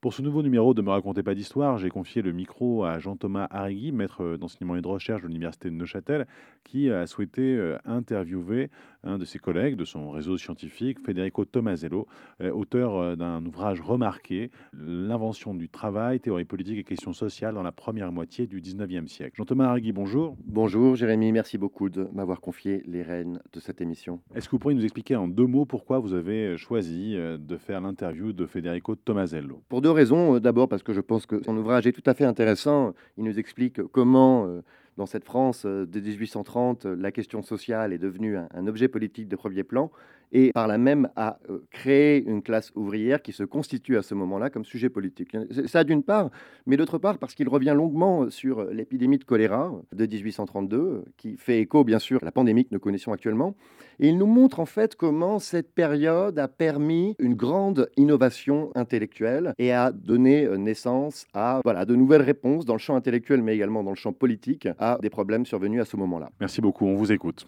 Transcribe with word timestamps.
Pour 0.00 0.14
ce 0.14 0.22
nouveau 0.22 0.44
numéro 0.44 0.74
de 0.74 0.82
Me 0.82 0.90
racontez 0.90 1.24
pas 1.24 1.34
d'histoire, 1.34 1.76
j'ai 1.76 1.88
confié 1.88 2.22
le 2.22 2.30
micro 2.30 2.84
à 2.84 3.00
Jean-Thomas 3.00 3.48
Arrigui, 3.50 3.90
maître 3.90 4.36
d'enseignement 4.36 4.76
et 4.76 4.80
de 4.80 4.86
recherche 4.86 5.22
de 5.22 5.26
l'Université 5.26 5.70
de 5.70 5.74
Neuchâtel, 5.74 6.28
qui 6.62 6.88
a 6.88 7.04
souhaité 7.08 7.56
euh, 7.56 7.78
interviewer 7.84 8.70
un 9.08 9.18
de 9.18 9.24
ses 9.24 9.38
collègues 9.38 9.76
de 9.76 9.84
son 9.84 10.10
réseau 10.10 10.36
scientifique, 10.36 10.98
Federico 11.04 11.44
Tomasello, 11.44 12.06
euh, 12.40 12.52
auteur 12.52 13.16
d'un 13.16 13.44
ouvrage 13.44 13.80
remarqué, 13.80 14.50
L'invention 14.72 15.54
du 15.54 15.68
travail, 15.68 16.20
théorie 16.20 16.44
politique 16.44 16.78
et 16.78 16.84
questions 16.84 17.12
sociales 17.12 17.54
dans 17.54 17.62
la 17.62 17.72
première 17.72 18.12
moitié 18.12 18.46
du 18.46 18.60
19e 18.60 19.08
siècle. 19.08 19.36
Jean-Thomas 19.36 19.66
Arrigui, 19.68 19.92
bonjour. 19.92 20.36
Bonjour 20.44 20.94
Jérémy, 20.94 21.32
merci 21.32 21.58
beaucoup 21.58 21.88
de 21.88 22.08
m'avoir 22.12 22.40
confié 22.40 22.82
les 22.86 23.02
rênes 23.02 23.40
de 23.52 23.60
cette 23.60 23.80
émission. 23.80 24.20
Est-ce 24.34 24.46
que 24.46 24.52
vous 24.52 24.58
pourriez 24.58 24.76
nous 24.76 24.84
expliquer 24.84 25.16
en 25.16 25.26
deux 25.28 25.46
mots 25.46 25.64
pourquoi 25.64 25.98
vous 25.98 26.12
avez 26.12 26.56
choisi 26.56 27.16
de 27.16 27.56
faire 27.56 27.80
l'interview 27.80 28.32
de 28.32 28.46
Federico 28.46 28.94
Tomasello? 28.94 29.62
Pour 29.68 29.80
deux 29.80 29.90
raisons. 29.90 30.28
Euh, 30.34 30.40
d'abord 30.40 30.68
parce 30.68 30.82
que 30.82 30.92
je 30.92 31.00
pense 31.00 31.26
que 31.26 31.42
son 31.44 31.56
ouvrage 31.56 31.86
est 31.86 31.92
tout 31.92 32.02
à 32.06 32.14
fait 32.14 32.24
intéressant. 32.24 32.94
Il 33.16 33.24
nous 33.24 33.38
explique 33.38 33.82
comment, 33.82 34.46
euh, 34.46 34.62
dans 34.98 35.06
cette 35.06 35.24
France 35.24 35.62
euh, 35.64 35.86
de 35.86 36.00
1830, 36.00 36.84
la 36.84 37.12
question 37.12 37.40
sociale 37.40 37.92
est 37.92 37.98
devenue 37.98 38.36
un, 38.36 38.66
objet 38.66 38.88
politique 38.88 39.28
de 39.28 39.36
premier 39.36 39.62
plan 39.62 39.90
et 40.32 40.52
par 40.52 40.66
là 40.66 40.78
même 40.78 41.08
a 41.16 41.38
créé 41.70 42.24
une 42.24 42.42
classe 42.42 42.72
ouvrière 42.74 43.22
qui 43.22 43.32
se 43.32 43.44
constitue 43.44 43.96
à 43.96 44.02
ce 44.02 44.14
moment-là 44.14 44.50
comme 44.50 44.64
sujet 44.64 44.88
politique. 44.88 45.36
Ça 45.66 45.84
d'une 45.84 46.02
part, 46.02 46.30
mais 46.66 46.76
d'autre 46.76 46.98
part 46.98 47.18
parce 47.18 47.34
qu'il 47.34 47.48
revient 47.48 47.74
longuement 47.76 48.30
sur 48.30 48.64
l'épidémie 48.64 49.18
de 49.18 49.24
choléra 49.24 49.72
de 49.92 50.06
1832, 50.06 51.04
qui 51.16 51.36
fait 51.36 51.60
écho 51.60 51.84
bien 51.84 51.98
sûr 51.98 52.18
à 52.22 52.24
la 52.24 52.32
pandémie 52.32 52.64
que 52.64 52.70
nous 52.72 52.80
connaissons 52.80 53.12
actuellement, 53.12 53.54
et 54.00 54.08
il 54.08 54.18
nous 54.18 54.26
montre 54.26 54.60
en 54.60 54.66
fait 54.66 54.94
comment 54.94 55.38
cette 55.38 55.72
période 55.74 56.38
a 56.38 56.48
permis 56.48 57.16
une 57.18 57.34
grande 57.34 57.90
innovation 57.96 58.70
intellectuelle 58.74 59.52
et 59.58 59.72
a 59.72 59.92
donné 59.92 60.44
euh, 60.44 60.56
naissance 60.56 61.26
à 61.34 61.60
voilà, 61.64 61.84
de 61.84 61.94
nouvelles 61.94 62.22
réponses 62.22 62.64
dans 62.64 62.74
le 62.74 62.78
champ 62.78 62.96
intellectuel 62.96 63.42
mais 63.42 63.54
également 63.54 63.82
dans 63.82 63.90
le 63.90 63.96
champ 63.96 64.12
politique 64.12 64.68
à 64.78 64.98
des 65.00 65.10
problèmes 65.10 65.46
survenus 65.46 65.80
à 65.80 65.84
ce 65.84 65.96
moment-là. 65.96 66.30
Merci 66.40 66.60
beaucoup, 66.60 66.86
on 66.86 66.94
vous 66.94 67.12
écoute. 67.12 67.46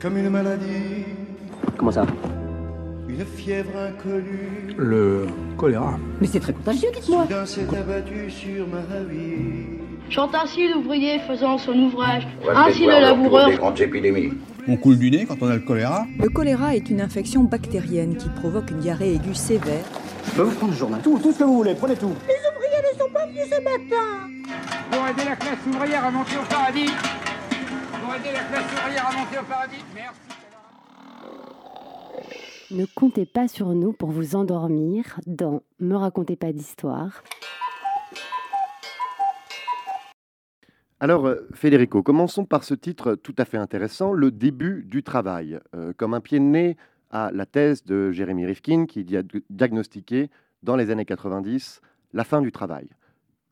Comme 0.00 0.16
une 0.16 0.30
maladie. 0.30 1.04
Comment 1.76 1.90
ça 1.90 2.06
Une 3.08 3.24
fièvre 3.24 3.70
inconnue. 3.76 4.74
Le 4.76 5.26
choléra. 5.56 5.98
Mais 6.20 6.28
c'est 6.28 6.38
très 6.38 6.52
contagieux, 6.52 6.88
dites-moi. 6.94 7.26
S'est 7.46 7.66
abattu 7.76 8.30
sur 8.30 8.66
ma 8.68 8.80
vie. 9.10 9.80
Chante 10.08 10.34
ainsi 10.36 10.68
l'ouvrier 10.72 11.18
faisant 11.26 11.58
son 11.58 11.72
ouvrage, 11.72 12.28
ainsi 12.54 12.84
le 12.86 13.00
laboureur. 13.00 13.50
On 14.68 14.76
coule 14.76 14.98
du 14.98 15.10
nez 15.10 15.26
quand 15.26 15.36
on 15.40 15.48
a 15.48 15.54
le 15.54 15.60
choléra. 15.60 16.06
Le 16.20 16.28
choléra 16.28 16.76
est 16.76 16.88
une 16.90 17.00
infection 17.00 17.42
bactérienne 17.42 18.16
qui 18.16 18.28
provoque 18.28 18.70
une 18.70 18.78
diarrhée 18.78 19.14
aiguë 19.14 19.34
sévère. 19.34 19.84
Je 20.26 20.30
peux 20.30 20.42
vous 20.42 20.54
prendre 20.54 20.72
le 20.72 20.78
journal 20.78 21.00
Tout, 21.02 21.18
tout 21.20 21.32
ce 21.32 21.38
que 21.40 21.44
vous 21.44 21.56
voulez, 21.56 21.74
prenez 21.74 21.96
tout. 21.96 22.12
Les 22.28 22.34
ouvriers 22.34 22.92
ne 22.92 22.98
sont 22.98 23.10
pas 23.12 23.26
venus 23.26 23.46
ce 23.50 23.60
matin. 23.62 24.56
Pour 24.92 25.08
aider 25.08 25.28
la 25.28 25.36
classe 25.36 25.58
ouvrière 25.66 26.04
à 26.04 26.10
monter 26.10 26.36
au 26.40 26.46
paradis. 26.48 26.92
Pour 28.08 28.16
aider 28.16 28.32
la 28.32 28.44
classe 28.44 28.72
ouvrière 28.72 29.06
à 29.06 29.12
monter 29.12 29.38
au 29.38 29.44
paradis. 29.44 29.84
Merci. 29.94 30.20
Ne 32.70 32.86
comptez 32.86 33.26
pas 33.26 33.48
sur 33.48 33.74
nous 33.74 33.92
pour 33.92 34.10
vous 34.10 34.34
endormir 34.34 35.20
dans 35.26 35.60
Me 35.78 35.94
racontez 35.94 36.34
pas 36.34 36.50
d'histoire. 36.54 37.22
Alors, 41.00 41.26
euh, 41.26 41.46
Federico, 41.52 42.02
commençons 42.02 42.46
par 42.46 42.64
ce 42.64 42.72
titre 42.72 43.14
tout 43.14 43.34
à 43.36 43.44
fait 43.44 43.58
intéressant, 43.58 44.14
Le 44.14 44.30
début 44.30 44.84
du 44.84 45.02
travail, 45.02 45.60
euh, 45.76 45.92
comme 45.94 46.14
un 46.14 46.22
pied 46.22 46.38
de 46.38 46.44
nez 46.44 46.78
à 47.10 47.30
la 47.30 47.44
thèse 47.44 47.84
de 47.84 48.10
Jérémy 48.10 48.46
Rifkin 48.46 48.86
qui 48.86 49.18
a 49.18 49.22
diagnostiqué 49.50 50.30
dans 50.62 50.76
les 50.76 50.88
années 50.88 51.04
90 51.04 51.82
la 52.14 52.24
fin 52.24 52.40
du 52.40 52.52
travail. 52.52 52.88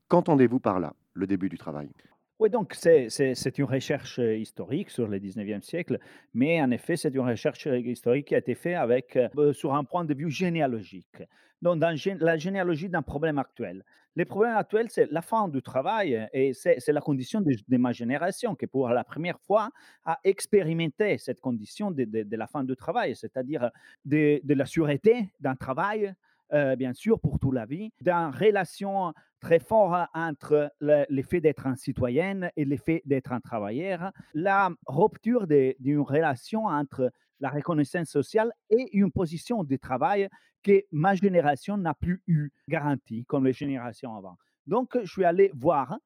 Qu'entendez-vous 0.08 0.60
par 0.60 0.80
là, 0.80 0.94
le 1.12 1.26
début 1.26 1.50
du 1.50 1.58
travail? 1.58 1.90
Oui, 2.38 2.50
donc 2.50 2.74
c'est 2.74 3.58
une 3.58 3.64
recherche 3.64 4.18
euh, 4.18 4.36
historique 4.36 4.90
sur 4.90 5.06
le 5.08 5.18
19e 5.18 5.62
siècle, 5.62 5.98
mais 6.34 6.60
en 6.60 6.70
effet, 6.70 6.96
c'est 6.96 7.14
une 7.14 7.20
recherche 7.20 7.66
historique 7.66 8.28
qui 8.28 8.34
a 8.34 8.38
été 8.38 8.54
faite 8.54 8.76
avec, 8.76 9.18
sur 9.52 9.74
un 9.74 9.84
point 9.84 10.04
de 10.04 10.14
vue 10.14 10.30
généalogique 10.30 11.22
donc 11.62 11.78
dans 11.78 11.94
la 12.20 12.36
généalogie 12.36 12.88
d'un 12.88 13.02
problème 13.02 13.38
actuel. 13.38 13.84
Les 14.14 14.24
problèmes 14.24 14.56
actuels, 14.56 14.86
c'est 14.88 15.10
la 15.10 15.22
fin 15.22 15.48
du 15.48 15.60
travail 15.60 16.28
et 16.32 16.52
c'est 16.54 16.92
la 16.92 17.00
condition 17.00 17.40
de, 17.40 17.76
ma 17.76 17.92
génération 17.92 18.54
qui, 18.54 18.66
pour 18.66 18.88
la 18.88 19.04
première 19.04 19.38
fois, 19.40 19.70
a 20.04 20.18
expérimenté 20.24 21.18
cette 21.18 21.40
condition 21.40 21.90
de, 21.90 22.36
la 22.36 22.46
fin 22.46 22.64
du 22.64 22.76
travail, 22.76 23.14
c'est-à-dire 23.14 23.70
de, 24.04 24.40
la 24.46 24.66
sûreté 24.66 25.30
d'un 25.40 25.54
travail, 25.54 26.14
euh, 26.52 26.76
bien 26.76 26.94
sûr, 26.94 27.20
pour 27.20 27.38
toute 27.38 27.54
la 27.54 27.66
vie, 27.66 27.92
d'une 28.00 28.30
relation 28.32 29.12
très 29.46 29.60
forte 29.60 30.08
entre 30.12 30.72
l'effet 31.08 31.40
d'être 31.40 31.68
un 31.68 31.76
citoyen 31.76 32.50
et 32.56 32.64
l'effet 32.64 33.00
d'être 33.04 33.32
un 33.32 33.38
travailleur, 33.38 34.10
la 34.34 34.70
rupture 34.86 35.46
d'une 35.46 36.00
relation 36.00 36.64
entre 36.64 37.12
la 37.38 37.50
reconnaissance 37.50 38.08
sociale 38.08 38.50
et 38.70 38.88
une 38.92 39.12
position 39.12 39.62
de 39.62 39.76
travail 39.76 40.28
que 40.64 40.82
ma 40.90 41.14
génération 41.14 41.76
n'a 41.76 41.94
plus 41.94 42.20
eu 42.26 42.50
garantie 42.68 43.24
comme 43.26 43.46
les 43.46 43.52
générations 43.52 44.16
avant. 44.16 44.36
Donc, 44.66 44.98
je 45.00 45.12
suis 45.12 45.24
allé 45.24 45.52
voir 45.54 45.96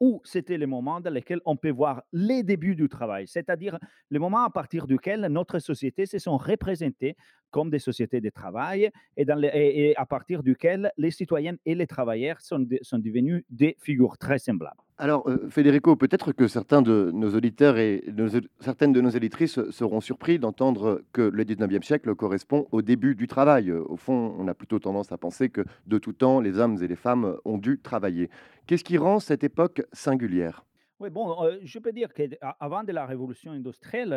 où 0.00 0.20
c'était 0.24 0.58
le 0.58 0.66
moment 0.66 1.00
dans 1.00 1.14
lequel 1.14 1.40
on 1.44 1.56
peut 1.56 1.70
voir 1.70 2.02
les 2.12 2.42
débuts 2.42 2.74
du 2.74 2.88
travail, 2.88 3.28
c'est-à-dire 3.28 3.78
le 4.10 4.18
moment 4.18 4.44
à 4.44 4.50
partir 4.50 4.88
duquel 4.88 5.20
notre 5.26 5.60
société 5.60 6.04
se 6.04 6.18
sont 6.18 6.36
représentées 6.36 7.16
comme 7.50 7.70
des 7.70 7.78
sociétés 7.78 8.20
de 8.20 8.30
travail 8.30 8.90
et, 9.16 9.94
à 9.96 10.06
partir 10.06 10.42
duquel 10.42 10.92
les 10.96 11.10
citoyens 11.10 11.56
et 11.66 11.74
les 11.74 11.86
travailleurs 11.86 12.40
sont, 12.40 12.66
sont 12.82 12.98
devenus 12.98 13.44
des 13.50 13.76
figures 13.80 14.18
très 14.18 14.38
semblables. 14.38 14.80
Alors, 15.00 15.28
euh, 15.28 15.48
Federico, 15.48 15.94
peut-être 15.94 16.32
que 16.32 16.48
certains 16.48 16.82
de 16.82 17.12
nos 17.14 17.32
auditeurs 17.32 17.78
et 17.78 18.02
certaines 18.58 18.92
de 18.92 19.00
nos 19.00 19.10
éditrices 19.10 19.60
seront 19.70 20.00
surpris 20.00 20.40
d'entendre 20.40 21.02
que 21.12 21.22
le 21.22 21.44
19e 21.44 21.82
siècle 21.82 22.12
correspond 22.16 22.66
au 22.72 22.82
début 22.82 23.14
du 23.14 23.28
travail. 23.28 23.70
Au 23.70 23.96
fond, 23.96 24.34
on 24.36 24.48
a 24.48 24.54
plutôt 24.54 24.80
tendance 24.80 25.12
à 25.12 25.16
penser 25.16 25.50
que 25.50 25.64
de 25.86 25.98
tout 25.98 26.12
temps, 26.12 26.40
les 26.40 26.58
hommes 26.58 26.82
et 26.82 26.88
les 26.88 26.96
femmes 26.96 27.36
ont 27.44 27.58
dû 27.58 27.78
travailler. 27.78 28.28
Qu'est-ce 28.66 28.82
qui 28.82 28.98
rend 28.98 29.20
cette 29.20 29.44
époque 29.44 29.82
singulière? 29.92 30.64
Oui, 31.00 31.10
bon, 31.10 31.44
euh, 31.44 31.58
je 31.62 31.78
peux 31.78 31.92
dire 31.92 32.12
qu'avant 32.12 32.82
de 32.82 32.90
la 32.90 33.06
révolution 33.06 33.52
industrielle, 33.52 34.10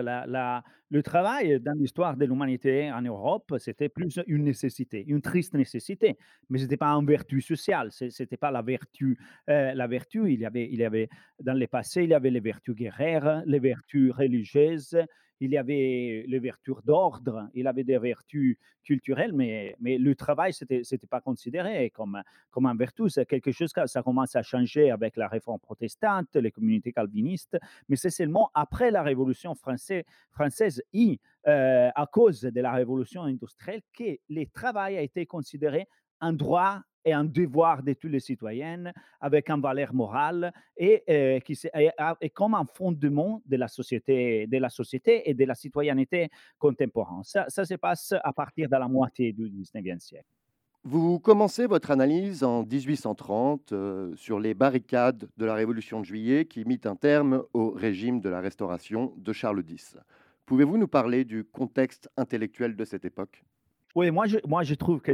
le 0.89 1.03
travail 1.03 1.59
dans 1.59 1.73
l'histoire 1.73 2.17
de 2.17 2.25
l'humanité 2.25 2.91
en 2.91 3.03
Europe, 3.03 3.53
c'était 3.59 3.87
plus 3.87 4.19
une 4.25 4.43
nécessité, 4.45 5.03
une 5.07 5.21
triste 5.21 5.53
nécessité, 5.53 6.17
mais 6.49 6.57
ce 6.57 6.63
n'était 6.63 6.77
pas 6.77 6.89
une 6.93 7.05
vertu 7.05 7.39
sociale, 7.39 7.91
ce 7.91 8.05
n'était 8.05 8.37
pas 8.37 8.49
la 8.49 8.63
vertu. 8.63 9.19
euh, 9.49 9.75
la 9.75 9.85
vertu, 9.85 10.33
il 10.33 10.43
avait, 10.43 10.69
il 10.71 10.83
avait, 10.83 11.07
dans 11.39 11.53
le 11.53 11.67
passé, 11.67 12.03
il 12.03 12.09
y 12.09 12.13
avait 12.15 12.31
les 12.31 12.39
vertus 12.39 12.73
guerrières, 12.73 13.43
les 13.45 13.59
vertus 13.59 14.11
religieuses, 14.11 14.97
il 15.41 15.51
y 15.51 15.57
avait 15.57 16.23
les 16.27 16.39
vertus 16.39 16.75
d'ordre, 16.85 17.49
il 17.55 17.67
avait 17.67 17.83
des 17.83 17.97
vertus 17.97 18.57
culturelles, 18.83 19.33
mais, 19.33 19.75
mais 19.79 19.97
le 19.97 20.15
travail, 20.15 20.53
ce 20.53 20.65
n'était 20.65 21.07
pas 21.07 21.19
considéré 21.19 21.89
comme, 21.89 22.21
comme 22.51 22.67
un 22.67 22.75
vertu. 22.75 23.09
C'est 23.09 23.25
quelque 23.25 23.51
chose 23.51 23.73
que 23.73 23.87
ça 23.87 24.03
commence 24.03 24.35
à 24.35 24.43
changer 24.43 24.91
avec 24.91 25.17
la 25.17 25.27
réforme 25.27 25.59
protestante, 25.59 26.35
les 26.35 26.51
communautés 26.51 26.93
calvinistes, 26.93 27.57
mais 27.89 27.95
c'est 27.95 28.11
seulement 28.11 28.51
après 28.53 28.91
la 28.91 29.01
Révolution 29.01 29.55
française, 29.55 30.03
française 30.29 30.83
et 30.93 31.19
euh, 31.47 31.89
à 31.95 32.05
cause 32.05 32.41
de 32.41 32.61
la 32.61 32.73
Révolution 32.73 33.23
industrielle 33.23 33.81
que 33.97 34.17
le 34.29 34.45
travail 34.45 34.95
a 34.97 35.01
été 35.01 35.25
considéré 35.25 35.87
un 36.19 36.33
droit 36.33 36.81
et 37.03 37.13
un 37.13 37.23
devoir 37.23 37.83
de 37.83 37.93
tous 37.93 38.07
les 38.07 38.19
citoyens 38.19 38.91
avec 39.19 39.49
une 39.49 39.61
valeur 39.61 39.93
morale 39.93 40.53
et, 40.77 41.03
euh, 41.09 41.39
qui 41.39 41.57
est, 41.73 42.29
comme 42.29 42.53
un 42.53 42.65
fondement 42.65 43.41
de 43.45 43.57
la 43.57 43.67
société, 43.67 44.47
de 44.47 44.57
la 44.57 44.69
société 44.69 45.29
et 45.29 45.33
de 45.33 45.45
la 45.45 45.55
citoyenneté 45.55 46.29
contemporaine. 46.57 47.23
Ça, 47.23 47.45
ça 47.47 47.65
se 47.65 47.75
passe 47.75 48.13
à 48.23 48.33
partir 48.33 48.69
de 48.69 48.75
la 48.75 48.87
moitié 48.87 49.33
du 49.33 49.49
19e 49.49 49.99
siècle. 49.99 50.27
Vous 50.83 51.19
commencez 51.19 51.67
votre 51.67 51.91
analyse 51.91 52.43
en 52.43 52.63
1830 52.63 53.71
euh, 53.71 54.15
sur 54.15 54.39
les 54.39 54.55
barricades 54.55 55.29
de 55.37 55.45
la 55.45 55.53
Révolution 55.53 55.99
de 55.99 56.05
juillet 56.05 56.45
qui 56.45 56.65
mit 56.65 56.81
un 56.85 56.95
terme 56.95 57.43
au 57.53 57.69
régime 57.69 58.19
de 58.19 58.29
la 58.29 58.41
Restauration 58.41 59.13
de 59.17 59.31
Charles 59.31 59.63
X. 59.69 59.95
Pouvez-vous 60.47 60.79
nous 60.79 60.87
parler 60.87 61.23
du 61.23 61.43
contexte 61.43 62.09
intellectuel 62.17 62.75
de 62.75 62.83
cette 62.83 63.05
époque? 63.05 63.43
Oui, 63.95 64.09
moi 64.09 64.25
je, 64.25 64.37
moi 64.47 64.63
je 64.63 64.73
trouve 64.75 65.01
que, 65.01 65.11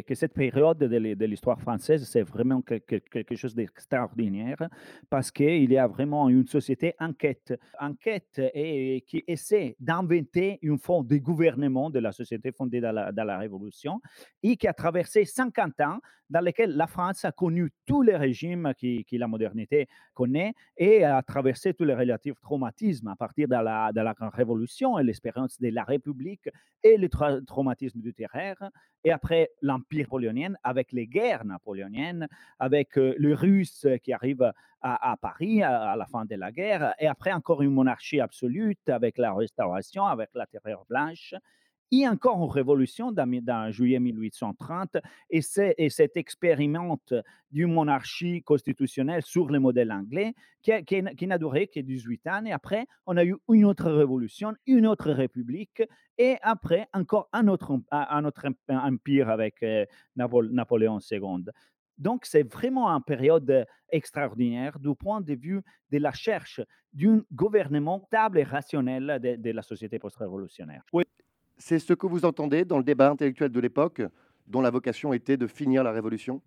que, 0.00 0.14
cette 0.14 0.34
période 0.34 0.78
de, 0.78 1.24
l'histoire 1.24 1.60
française, 1.60 2.04
c'est 2.08 2.22
vraiment 2.22 2.60
quelque, 2.62 3.36
chose 3.36 3.54
d'extraordinaire 3.54 4.68
parce 5.08 5.30
qu'il 5.30 5.70
y 5.70 5.78
a 5.78 5.86
vraiment 5.86 6.28
une 6.28 6.46
société 6.46 6.94
en 6.98 7.12
quête, 7.12 7.54
en 7.78 7.94
quête 7.94 8.40
et 8.54 9.04
qui 9.06 9.22
essaie 9.26 9.76
d'inventer 9.78 10.58
une 10.62 10.78
forme 10.78 11.06
de 11.06 11.18
gouvernement 11.18 11.90
de 11.90 12.00
la 12.00 12.12
société 12.12 12.50
fondée 12.50 12.80
dans 12.80 12.92
la, 12.92 13.12
dans 13.12 13.24
la 13.24 13.38
Révolution 13.38 14.00
et 14.42 14.56
qui 14.56 14.66
a 14.66 14.72
traversé 14.72 15.24
50 15.24 15.80
ans 15.80 16.00
dans 16.30 16.40
lesquels 16.40 16.76
la 16.76 16.86
France 16.86 17.24
a 17.24 17.32
connu 17.32 17.70
tous 17.84 18.02
les 18.02 18.16
régimes 18.16 18.72
qui, 18.78 19.04
qui 19.04 19.18
la 19.18 19.26
modernité 19.26 19.88
connaît 20.14 20.54
et 20.76 21.04
a 21.04 21.20
traversé 21.22 21.74
tous 21.74 21.84
les 21.84 21.94
relatifs 21.94 22.40
traumatismes 22.40 23.08
à 23.08 23.16
partir 23.16 23.48
de 23.48 23.54
la, 23.54 23.92
de 23.92 24.00
la 24.00 24.14
Révolution 24.32 24.98
et 24.98 25.02
l'expérience 25.02 25.60
de 25.60 25.68
la 25.68 25.82
République 25.82 26.48
et 26.82 26.96
le 26.96 27.08
tra 27.08 27.40
traumatisme 27.42 27.99
du 28.00 28.12
terraire, 28.14 28.70
et 29.04 29.12
après 29.12 29.50
l'Empire 29.62 30.06
napoléonien 30.06 30.54
avec 30.62 30.92
les 30.92 31.06
guerres 31.06 31.44
napoléoniennes, 31.44 32.28
avec 32.58 32.98
euh, 32.98 33.14
le 33.18 33.34
Russe 33.34 33.86
qui 34.02 34.12
arrive 34.12 34.52
à, 34.82 35.12
à 35.12 35.16
Paris 35.16 35.62
à, 35.62 35.90
à, 35.92 35.96
la 35.96 36.06
fin 36.06 36.24
de 36.24 36.34
la 36.34 36.52
guerre, 36.52 36.94
et 36.98 37.06
après 37.06 37.32
encore 37.32 37.62
une 37.62 37.72
monarchie 37.72 38.20
absolue 38.20 38.76
avec 38.88 39.18
la 39.18 39.32
Restauration, 39.32 40.06
avec 40.06 40.30
la 40.34 40.46
Terreur 40.46 40.84
blanche 40.88 41.34
a 41.92 42.10
encore 42.10 42.42
une 42.42 42.50
révolution 42.50 43.12
dans, 43.12 43.70
juillet 43.70 43.98
1830 43.98 44.96
et, 45.30 45.40
et 45.78 45.90
cette 45.90 46.16
expérimente 46.16 47.14
d'une 47.50 47.72
monarchie 47.72 48.42
constitutionnelle 48.42 49.22
sur 49.22 49.48
le 49.48 49.58
modèle 49.58 49.90
anglais 49.90 50.34
qui, 50.62 50.72
qui, 50.84 51.02
qui 51.16 51.26
n'a 51.26 51.38
duré 51.38 51.66
que 51.66 51.80
18 51.80 52.26
ans. 52.28 52.44
Et 52.44 52.52
après, 52.52 52.86
on 53.06 53.16
a 53.16 53.24
eu 53.24 53.36
une 53.48 53.64
autre 53.64 53.90
révolution, 53.90 54.54
une 54.66 54.86
autre 54.86 55.10
république 55.10 55.82
et 56.16 56.36
après 56.42 56.88
encore 56.92 57.28
un 57.32 57.48
autre, 57.48 57.80
un 57.90 58.24
autre 58.24 58.46
empire 58.68 59.28
avec 59.28 59.62
euh, 59.62 59.84
Napoléon 60.16 60.98
II. 61.10 61.44
Donc, 61.98 62.24
c'est 62.24 62.50
vraiment 62.50 62.88
une 62.88 63.02
période 63.02 63.66
extraordinaire 63.90 64.78
du 64.78 64.94
point 64.94 65.20
de 65.20 65.34
vue 65.34 65.60
de 65.90 65.98
la 65.98 66.10
recherche 66.10 66.60
d'un 66.94 67.22
gouvernement 67.30 68.02
stable 68.06 68.38
et 68.38 68.42
rationnel 68.42 69.18
de, 69.22 69.36
de 69.36 69.50
la 69.50 69.62
société 69.62 69.98
post-révolutionnaire. 69.98 70.82
Oui. 70.94 71.04
C'est 71.62 71.78
ce 71.78 71.92
que 71.92 72.06
vous 72.06 72.24
entendez 72.24 72.64
dans 72.64 72.78
le 72.78 72.84
débat 72.84 73.10
intellectuel 73.10 73.50
de 73.52 73.60
l'époque, 73.60 74.00
dont 74.46 74.62
la 74.62 74.70
vocation 74.70 75.12
était 75.12 75.36
de 75.36 75.46
finir 75.46 75.84
la 75.84 75.92
révolution? 75.92 76.40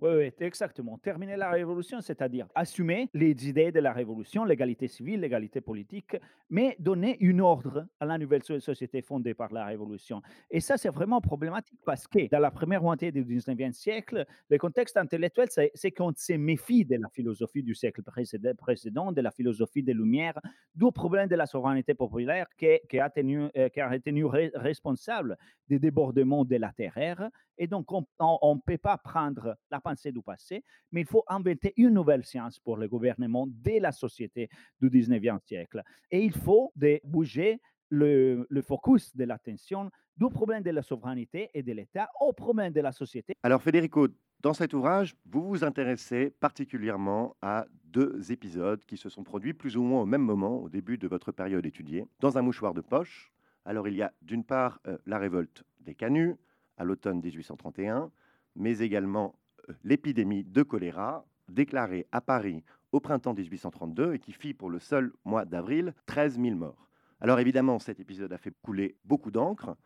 Oui, 0.00 0.10
oui, 0.16 0.32
exactement. 0.40 0.98
Terminer 0.98 1.36
la 1.36 1.50
révolution, 1.50 2.00
c'est-à-dire 2.00 2.46
assumer 2.54 3.10
les 3.12 3.48
idées 3.48 3.70
de 3.70 3.80
la 3.80 3.92
révolution, 3.92 4.44
l'égalité 4.44 4.88
civile, 4.88 5.20
l'égalité 5.20 5.60
politique, 5.60 6.16
mais 6.48 6.76
donner 6.78 7.18
un 7.22 7.38
ordre 7.38 7.86
à 7.98 8.06
la 8.06 8.16
nouvelle 8.16 8.42
société 8.42 9.02
fondée 9.02 9.34
par 9.34 9.52
la 9.52 9.66
révolution. 9.66 10.22
Et 10.50 10.60
ça, 10.60 10.78
c'est 10.78 10.88
vraiment 10.88 11.20
problématique 11.20 11.80
parce 11.84 12.06
que 12.06 12.28
dans 12.28 12.38
la 12.38 12.50
première 12.50 12.82
moitié 12.82 13.12
du 13.12 13.24
19e 13.24 13.72
siècle, 13.72 14.26
le 14.48 14.58
contexte 14.58 14.96
intellectuel, 14.96 15.48
c'est 15.74 15.90
qu'on 15.90 16.12
se 16.16 16.32
méfie 16.34 16.84
de 16.84 16.96
la 16.96 17.08
philosophie 17.08 17.62
du 17.62 17.74
siècle 17.74 18.02
précédent, 18.02 19.12
de 19.12 19.20
la 19.20 19.30
philosophie 19.30 19.82
des 19.82 19.94
Lumières, 19.94 20.40
du 20.74 20.90
problème 20.92 21.28
de 21.28 21.36
la 21.36 21.46
souveraineté 21.46 21.94
populaire 21.94 22.46
qui, 22.56 22.98
a, 22.98 23.10
tenu, 23.10 23.48
euh, 23.56 23.68
qui 23.68 23.80
a 23.80 23.88
responsable 24.54 25.36
des 25.68 25.78
débordements 25.78 26.44
de 26.44 26.56
la 26.56 26.72
terre. 26.72 27.30
Et 27.60 27.66
donc, 27.66 27.92
on 27.92 28.54
ne 28.54 28.60
peut 28.64 28.78
pas 28.78 28.96
prendre 28.96 29.54
la 29.70 29.80
pensée 29.80 30.10
du 30.10 30.22
passé, 30.22 30.64
mais 30.92 31.02
il 31.02 31.06
faut 31.06 31.24
inventer 31.28 31.74
une 31.76 31.90
nouvelle 31.90 32.24
science 32.24 32.58
pour 32.58 32.78
le 32.78 32.88
gouvernement 32.88 33.46
de 33.46 33.78
la 33.78 33.92
société 33.92 34.48
du 34.80 34.88
19e 34.88 35.38
siècle. 35.44 35.82
Et 36.10 36.24
il 36.24 36.32
faut 36.32 36.72
bouger 37.04 37.60
le, 37.90 38.46
le, 38.48 38.62
focus 38.62 39.14
de 39.14 39.24
l'attention 39.24 39.90
du 40.16 40.30
problème 40.30 40.62
de 40.62 40.70
la 40.70 40.80
souveraineté 40.80 41.50
et 41.52 41.62
de 41.62 41.72
l'État 41.72 42.08
au 42.20 42.32
problème 42.32 42.72
de 42.72 42.80
la 42.80 42.92
société. 42.92 43.34
Alors 43.42 43.62
Federico, 43.62 44.08
dans 44.40 44.54
cet 44.54 44.72
ouvrage, 44.72 45.14
vous 45.26 45.46
vous 45.46 45.62
intéressez 45.62 46.30
particulièrement 46.40 47.36
à 47.42 47.66
deux 47.84 48.32
épisodes 48.32 48.82
qui 48.86 48.96
se 48.96 49.10
sont 49.10 49.22
produits 49.22 49.52
plus 49.52 49.76
ou 49.76 49.82
moins 49.82 50.00
au 50.00 50.06
même 50.06 50.22
moment, 50.22 50.62
au 50.62 50.70
début 50.70 50.96
de 50.96 51.08
votre 51.08 51.30
période 51.30 51.66
étudiée, 51.66 52.06
dans 52.20 52.38
un 52.38 52.42
mouchoir 52.42 52.72
de 52.72 52.80
poche. 52.80 53.30
Alors 53.66 53.86
il 53.86 53.96
y 53.96 54.02
a 54.02 54.14
d'une 54.22 54.44
part 54.44 54.80
euh, 54.86 54.96
la 55.04 55.18
révolte 55.18 55.64
des 55.80 55.94
Canuts 55.94 56.36
à 56.80 56.84
l'automne 56.84 57.20
1831, 57.20 58.10
mais 58.56 58.78
également 58.78 59.34
l'épidémie 59.84 60.44
de 60.44 60.62
choléra 60.62 61.26
déclarée 61.48 62.06
à 62.10 62.22
Paris 62.22 62.64
au 62.90 63.00
printemps 63.00 63.34
1832 63.34 64.14
et 64.14 64.18
qui 64.18 64.32
fit 64.32 64.54
pour 64.54 64.70
le 64.70 64.78
seul 64.78 65.12
mois 65.26 65.44
d'avril 65.44 65.94
13 66.06 66.40
000 66.40 66.56
morts. 66.56 66.88
Alors 67.20 67.38
évidemment, 67.38 67.78
cet 67.78 68.00
épisode 68.00 68.32
a 68.32 68.38
fait 68.38 68.54
couler 68.62 68.96
beaucoup 69.04 69.30
d'encre 69.30 69.76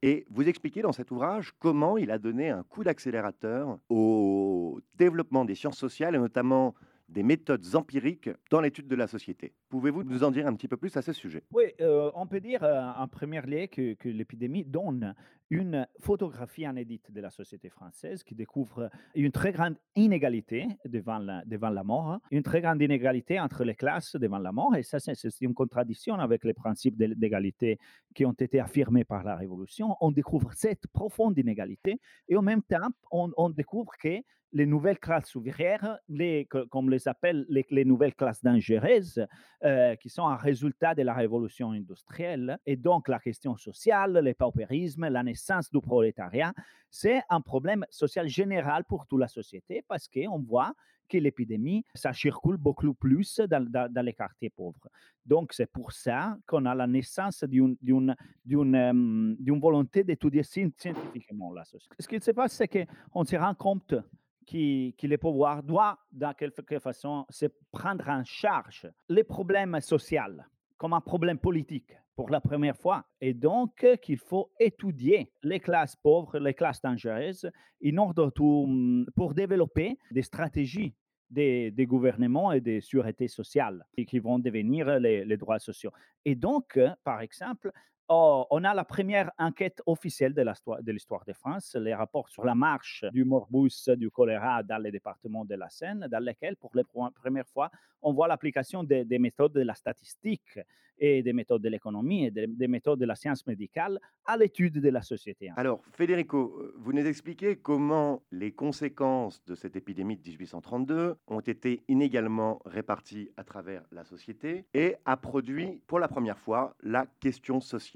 et 0.00 0.26
vous 0.30 0.48
expliquez 0.48 0.80
dans 0.80 0.92
cet 0.92 1.10
ouvrage 1.10 1.52
comment 1.58 1.98
il 1.98 2.12
a 2.12 2.18
donné 2.18 2.50
un 2.50 2.62
coup 2.62 2.84
d'accélérateur 2.84 3.78
au 3.88 4.80
développement 4.94 5.44
des 5.44 5.56
sciences 5.56 5.78
sociales 5.78 6.14
et 6.14 6.18
notamment 6.18 6.76
des 7.08 7.24
méthodes 7.24 7.74
empiriques 7.74 8.30
dans 8.50 8.60
l'étude 8.60 8.86
de 8.86 8.94
la 8.94 9.08
société. 9.08 9.52
Pouvez-vous 9.74 10.04
nous 10.04 10.22
en 10.22 10.30
dire 10.30 10.46
un 10.46 10.54
petit 10.54 10.68
peu 10.68 10.76
plus 10.76 10.96
à 10.96 11.02
ce 11.02 11.12
sujet? 11.12 11.42
Oui, 11.52 11.64
euh, 11.80 12.08
on 12.14 12.28
peut 12.28 12.38
dire 12.38 12.62
euh, 12.62 12.80
en 12.96 13.08
premier 13.08 13.42
lieu 13.42 13.66
que, 13.66 14.08
l'épidémie 14.08 14.64
donne 14.64 15.16
une 15.50 15.84
photographie 15.98 16.62
inédite 16.62 17.10
de 17.10 17.20
la 17.20 17.30
société 17.30 17.70
française 17.70 18.22
qui 18.22 18.36
découvre 18.36 18.88
une 19.16 19.32
très 19.32 19.50
grande 19.50 19.74
inégalité 19.96 20.68
devant 20.84 21.18
la, 21.18 21.44
devant 21.44 21.70
la 21.70 21.82
mort, 21.82 22.20
une 22.30 22.44
très 22.44 22.60
grande 22.60 22.80
inégalité 22.82 23.40
entre 23.40 23.64
les 23.64 23.74
classes 23.74 24.14
devant 24.14 24.38
la 24.38 24.52
mort, 24.52 24.76
et 24.76 24.84
ça 24.84 25.00
c'est 25.00 25.40
une 25.40 25.54
contradiction 25.54 26.14
avec 26.20 26.44
les 26.44 26.54
principes 26.54 26.96
d'égalité 26.96 27.80
qui 28.14 28.24
ont 28.24 28.32
été 28.32 28.60
affirmés 28.60 29.02
par 29.02 29.24
la 29.24 29.34
Révolution. 29.34 29.96
On 30.00 30.12
découvre 30.12 30.52
cette 30.52 30.86
profonde 30.86 31.36
inégalité 31.36 32.00
et 32.28 32.36
en 32.36 32.42
même 32.42 32.62
temps 32.62 32.90
on, 33.10 33.32
on 33.36 33.50
découvre 33.50 33.90
que 34.00 34.22
les 34.54 34.66
nouvelles 34.66 35.00
classes 35.00 35.34
ouvrières, 35.34 35.98
les, 36.08 36.46
comme 36.70 36.88
les 36.88 37.08
appellent 37.08 37.44
les, 37.48 37.66
les 37.70 37.84
nouvelles 37.84 38.14
classes 38.14 38.42
dangereuses, 38.42 39.26
euh, 39.64 39.96
qui 39.96 40.10
sont 40.10 40.26
un 40.26 40.36
résultat 40.36 40.94
de 40.94 41.00
la 41.02 41.14
révolution 41.14 41.70
industrielle. 41.70 42.58
Et 42.66 42.76
donc, 42.76 43.08
la 43.08 43.18
question 43.18 43.56
sociale, 43.56 44.12
le 44.22 44.34
paupérisme, 44.34 45.08
la 45.08 45.22
naissance 45.22 45.70
du 45.70 45.80
prolétariat, 45.80 46.52
c'est 46.90 47.22
un 47.30 47.40
problème 47.40 47.86
social 47.88 48.28
général 48.28 48.84
pour 48.84 49.06
toute 49.06 49.20
la 49.20 49.28
société 49.28 49.82
parce 49.88 50.06
qu'on 50.06 50.38
voit 50.38 50.74
que 51.08 51.16
l'épidémie, 51.16 51.82
ça 51.94 52.12
circule 52.12 52.58
beaucoup 52.58 52.92
plus 52.92 53.40
dans, 53.40 54.04
les 54.04 54.12
quartiers 54.12 54.50
pauvres. 54.50 54.88
Donc, 55.24 55.54
c'est 55.54 55.70
pour 55.70 55.92
ça 55.92 56.36
qu'on 56.46 56.66
a 56.66 56.74
la 56.74 56.86
naissance 56.86 57.42
d'une, 57.44 57.76
d'une 57.80 59.60
volonté 59.60 60.04
d'étudier 60.04 60.42
scientifiquement 60.42 61.52
la 61.54 61.64
société. 61.64 61.96
Ce 61.98 62.08
qui 62.08 62.20
se 62.20 62.32
passe, 62.32 62.52
c'est 62.52 62.68
qu'on 62.68 63.24
se 63.24 63.36
rend 63.36 63.54
compte 63.54 63.94
qui, 64.44 64.94
qui 64.96 65.08
les 65.08 65.18
pouvoirs 65.18 65.62
doivent, 65.62 65.96
dans 66.12 66.34
quelque 66.34 66.78
façon, 66.78 67.26
se 67.30 67.46
prendre 67.72 68.08
en 68.08 68.24
charge 68.24 68.88
les 69.08 69.24
problèmes 69.24 69.80
sociaux 69.80 70.42
comme 70.76 70.92
un 70.92 71.00
problème 71.00 71.38
politique 71.38 71.96
pour 72.16 72.30
la 72.30 72.40
première 72.40 72.76
fois. 72.76 73.04
Et 73.20 73.34
donc, 73.34 73.86
qu'il 74.02 74.18
faut 74.18 74.50
étudier 74.60 75.32
les 75.42 75.60
classes 75.60 75.96
pauvres, 75.96 76.38
les 76.38 76.54
classes 76.54 76.80
dangereuses, 76.80 77.50
order 77.96 78.28
to, 78.34 78.68
pour 79.14 79.34
développer 79.34 79.98
des 80.10 80.22
stratégies 80.22 80.94
des, 81.30 81.70
des, 81.70 81.86
gouvernements 81.86 82.52
et 82.52 82.60
des 82.60 82.80
sûretés 82.80 83.28
sociales 83.28 83.84
qui 84.06 84.18
vont 84.18 84.38
devenir 84.38 85.00
les, 85.00 85.24
les 85.24 85.36
droits 85.36 85.58
sociaux. 85.58 85.90
Et 86.24 86.34
donc, 86.34 86.78
par 87.02 87.20
exemple, 87.20 87.72
Oh, 88.08 88.46
on 88.50 88.64
a 88.64 88.74
la 88.74 88.84
première 88.84 89.30
enquête 89.38 89.80
officielle 89.86 90.34
de 90.34 90.92
l'histoire 90.92 91.24
de 91.24 91.32
France, 91.32 91.74
les 91.80 91.94
rapports 91.94 92.28
sur 92.28 92.44
la 92.44 92.54
marche 92.54 93.02
du 93.12 93.24
morbus, 93.24 93.88
du 93.96 94.10
choléra 94.10 94.62
dans 94.62 94.76
les 94.76 94.90
départements 94.90 95.46
de 95.46 95.54
la 95.54 95.70
Seine, 95.70 96.06
dans 96.10 96.22
lesquels, 96.22 96.56
pour 96.56 96.72
la 96.74 96.84
première 96.84 97.48
fois, 97.48 97.70
on 98.02 98.12
voit 98.12 98.28
l'application 98.28 98.84
des, 98.84 99.06
des, 99.06 99.18
méthodes 99.18 99.54
de 99.54 99.62
la 99.62 99.74
statistique 99.74 100.58
et 100.98 101.22
des 101.22 101.32
méthodes 101.32 101.62
de 101.62 101.68
l'économie 101.70 102.26
et 102.26 102.30
des, 102.30 102.46
des, 102.46 102.68
méthodes 102.68 103.00
de 103.00 103.06
la 103.06 103.14
science 103.14 103.46
médicale 103.46 103.98
à 104.26 104.36
l'étude 104.36 104.80
de 104.80 104.88
la 104.90 105.00
société. 105.00 105.50
Alors, 105.56 105.80
Federico, 105.92 106.62
vous 106.76 106.92
nous 106.92 107.06
expliquez 107.06 107.56
comment 107.56 108.22
les 108.30 108.52
conséquences 108.52 109.42
de 109.46 109.54
cette 109.54 109.76
épidémie 109.76 110.16
de 110.16 110.28
1832 110.28 111.16
ont 111.26 111.40
été 111.40 111.82
inégalement 111.88 112.60
réparties 112.66 113.30
à 113.36 113.44
travers 113.44 113.82
la 113.92 114.04
société 114.04 114.66
et 114.74 114.96
a 115.06 115.16
produit 115.16 115.80
pour 115.86 115.98
la 115.98 116.08
première 116.08 116.38
fois 116.38 116.76
la 116.82 117.06
question 117.20 117.60
sociale. 117.60 117.93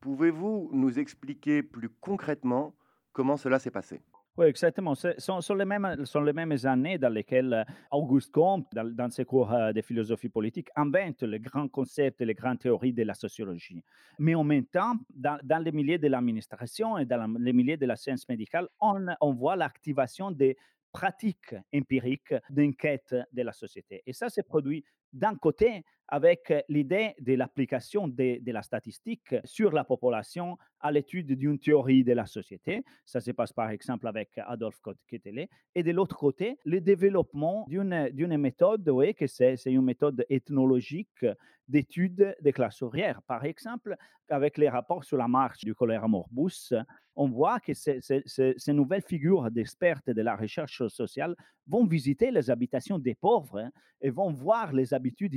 Pouvez-vous 0.00 0.70
nous 0.72 0.98
expliquer 0.98 1.62
plus 1.62 1.88
concrètement 1.88 2.74
comment 3.12 3.36
cela 3.36 3.58
s'est 3.58 3.70
passé? 3.70 4.02
Oui, 4.36 4.46
exactement. 4.46 4.96
Ce 4.96 5.12
sont, 5.18 5.54
les 5.54 5.64
mêmes, 5.64 6.56
années 6.64 6.98
dans 6.98 7.08
lesquelles 7.08 7.64
Auguste 7.92 8.32
Comte, 8.32 8.66
dans, 8.74 9.08
ses 9.08 9.24
cours 9.24 9.52
euh, 9.52 9.72
de 9.72 9.80
philosophie 9.80 10.28
politique, 10.28 10.68
invente 10.74 11.22
les 11.22 11.38
grands 11.38 11.68
concepts 11.68 12.20
et 12.20 12.24
les 12.24 12.34
grandes 12.34 12.58
théories 12.58 12.92
de 12.92 13.04
la 13.04 13.14
sociologie. 13.14 13.84
Mais 14.18 14.34
en 14.34 14.42
même 14.42 14.66
temps, 14.66 14.96
dans, 15.14 15.62
les 15.62 15.70
milieux 15.70 15.98
de 15.98 16.08
l'administration 16.08 16.98
et 16.98 17.04
dans 17.06 17.32
les 17.38 17.52
milieux 17.52 17.76
de 17.76 17.86
la 17.86 17.94
science 17.94 18.28
médicale, 18.28 18.68
on, 18.80 19.06
on 19.20 19.32
voit 19.32 19.54
l'activation 19.54 20.32
des 20.32 20.56
pratiques 20.92 21.54
empiriques 21.72 22.34
d'enquête 22.50 23.14
de 23.32 23.42
la 23.42 23.52
société. 23.52 24.02
Et 24.04 24.12
ça 24.12 24.28
s'est 24.28 24.42
produit 24.42 24.84
d'un 25.14 25.36
côté, 25.36 25.84
avec 26.08 26.52
l'idée 26.68 27.14
de 27.20 27.34
l'application 27.34 28.08
de, 28.08 28.38
la 28.52 28.62
statistique 28.62 29.34
sur 29.44 29.72
la 29.72 29.84
population 29.84 30.58
à 30.80 30.92
l'étude 30.92 31.32
d'une 31.32 31.58
théorie 31.58 32.04
de 32.04 32.12
la 32.12 32.26
société. 32.26 32.84
Ça 33.06 33.20
se 33.20 33.30
passe 33.30 33.52
par 33.52 33.70
exemple 33.70 34.06
avec 34.06 34.30
Adolphe 34.36 34.80
Quetelet. 35.08 35.48
Et 35.74 35.82
de 35.82 35.92
l'autre 35.92 36.16
côté, 36.16 36.58
le 36.64 36.80
développement 36.80 37.66
d'une 37.68 38.36
méthode, 38.36 38.86
oui, 38.90 39.14
que 39.14 39.26
c'est 39.26 39.56
une 39.64 39.82
méthode 39.82 40.26
ethnologique 40.28 41.24
d'études 41.66 42.36
des 42.42 42.52
classes 42.52 42.82
ouvrières. 42.82 43.22
Par 43.22 43.44
exemple, 43.44 43.96
avec 44.28 44.58
les 44.58 44.68
rapports 44.68 45.04
sur 45.04 45.16
la 45.16 45.28
marche 45.28 45.64
du 45.64 45.74
choléra 45.74 46.06
morbus, 46.06 46.74
on 47.16 47.28
voit 47.28 47.60
que 47.60 47.72
ces, 47.72 48.00
ces, 48.00 48.72
nouvelles 48.72 49.02
figures 49.02 49.50
d'experts 49.50 50.00
de 50.06 50.20
la 50.20 50.36
recherche 50.36 50.86
sociale 50.88 51.34
vont 51.66 51.86
visiter 51.86 52.30
les 52.30 52.50
habitations 52.50 52.98
des 52.98 53.14
pauvres 53.14 53.70
et 54.00 54.10
vont 54.10 54.32
voir 54.32 54.72
les 54.72 54.92
habitudes 55.04 55.34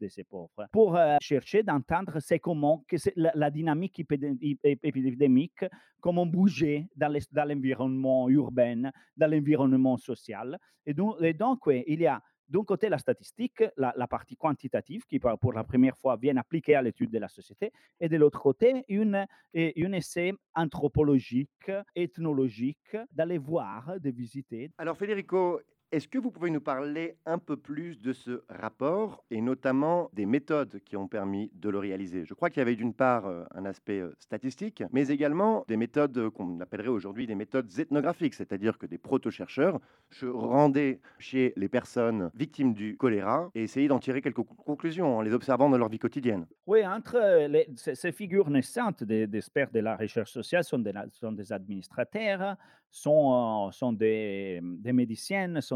de 0.00 0.08
ces 0.08 0.24
pauvres 0.24 0.66
pour 0.72 0.96
euh, 0.96 1.16
chercher 1.20 1.62
d'entendre 1.62 2.18
c'est 2.20 2.40
comment 2.40 2.84
que 2.88 2.96
la, 3.16 3.32
la, 3.34 3.50
dynamique 3.50 4.00
épidémique, 4.00 5.64
comment 6.00 6.26
bouger 6.26 6.88
dans 6.96 7.12
l'environnement 7.32 8.28
urbain, 8.28 8.90
dans 9.16 9.30
l'environnement 9.30 9.96
social. 9.96 10.58
Et 10.86 10.94
donc, 10.94 11.60
il 11.66 12.00
y 12.00 12.06
a 12.06 12.20
d'un 12.48 12.64
côté 12.64 12.88
la 12.88 12.98
statistique, 12.98 13.64
la, 13.76 14.06
partie 14.06 14.36
quantitative 14.36 15.04
qui 15.06 15.18
pour 15.18 15.52
la 15.52 15.64
première 15.64 15.96
fois 15.96 16.16
vient 16.16 16.36
appliquer 16.36 16.74
à 16.74 16.82
l'étude 16.82 17.10
de 17.10 17.18
la 17.18 17.28
société, 17.28 17.72
et 18.00 18.08
de 18.08 18.16
l'autre 18.16 18.40
côté 18.40 18.84
une, 18.88 19.26
un 19.54 19.92
essai 19.92 20.32
anthropologique, 20.54 21.70
ethnologique, 21.94 22.96
d'aller 23.12 23.38
voir, 23.38 23.98
de 23.98 24.10
visiter. 24.10 24.70
Alors 24.76 24.96
Federico, 24.96 25.60
est-ce 25.92 26.08
que 26.08 26.18
vous 26.18 26.30
pouvez 26.30 26.50
nous 26.50 26.60
parler 26.60 27.16
un 27.24 27.38
peu 27.38 27.56
plus 27.56 28.00
de 28.00 28.12
ce 28.12 28.42
rapport 28.48 29.24
et 29.30 29.40
notamment 29.40 30.10
des 30.12 30.26
méthodes 30.26 30.80
qui 30.84 30.96
ont 30.96 31.06
permis 31.06 31.50
de 31.54 31.68
le 31.68 31.78
réaliser? 31.78 32.24
Je 32.24 32.34
crois 32.34 32.50
qu'il 32.50 32.58
y 32.58 32.62
avait 32.62 32.74
d'une 32.74 32.94
part 32.94 33.26
euh, 33.26 33.44
un 33.54 33.64
aspect 33.64 34.00
euh, 34.00 34.12
statistique, 34.18 34.82
mais 34.92 35.08
également 35.08 35.64
des 35.68 35.76
méthodes 35.76 36.30
qu'on 36.30 36.60
appellerait 36.60 36.88
aujourd'hui 36.88 37.26
des 37.26 37.34
méthodes 37.34 37.70
ethnographiques, 37.78 38.34
c'est-à-dire 38.34 38.78
que 38.78 38.86
des 38.86 38.98
proto-chercheurs 38.98 39.80
se 40.10 40.26
rendaient 40.26 41.00
chez 41.18 41.52
les 41.56 41.68
personnes 41.68 42.30
victimes 42.34 42.74
du 42.74 42.96
choléra 42.96 43.50
et 43.54 43.64
essayaient 43.64 43.88
d'en 43.88 44.00
tirer 44.00 44.20
quelques 44.20 44.42
conclusions 44.42 45.18
en 45.18 45.22
les 45.22 45.32
observant 45.32 45.68
dans 45.68 45.78
leur 45.78 45.88
vie 45.88 45.98
quotidienne. 45.98 46.46
Oui, 46.66 46.84
entre 46.86 47.48
ces 47.76 48.12
figures 48.12 48.50
naissantes 48.50 49.04
des, 49.04 49.28
experts 49.32 49.70
de 49.70 49.80
la 49.80 49.96
recherche 49.96 50.32
sociale 50.32 50.64
sont 50.64 50.78
des, 50.78 50.92
sont 51.12 51.32
des 51.32 51.52
administrateurs, 51.52 52.56
sont, 52.90 53.92
des, 53.92 54.60
des 54.62 54.92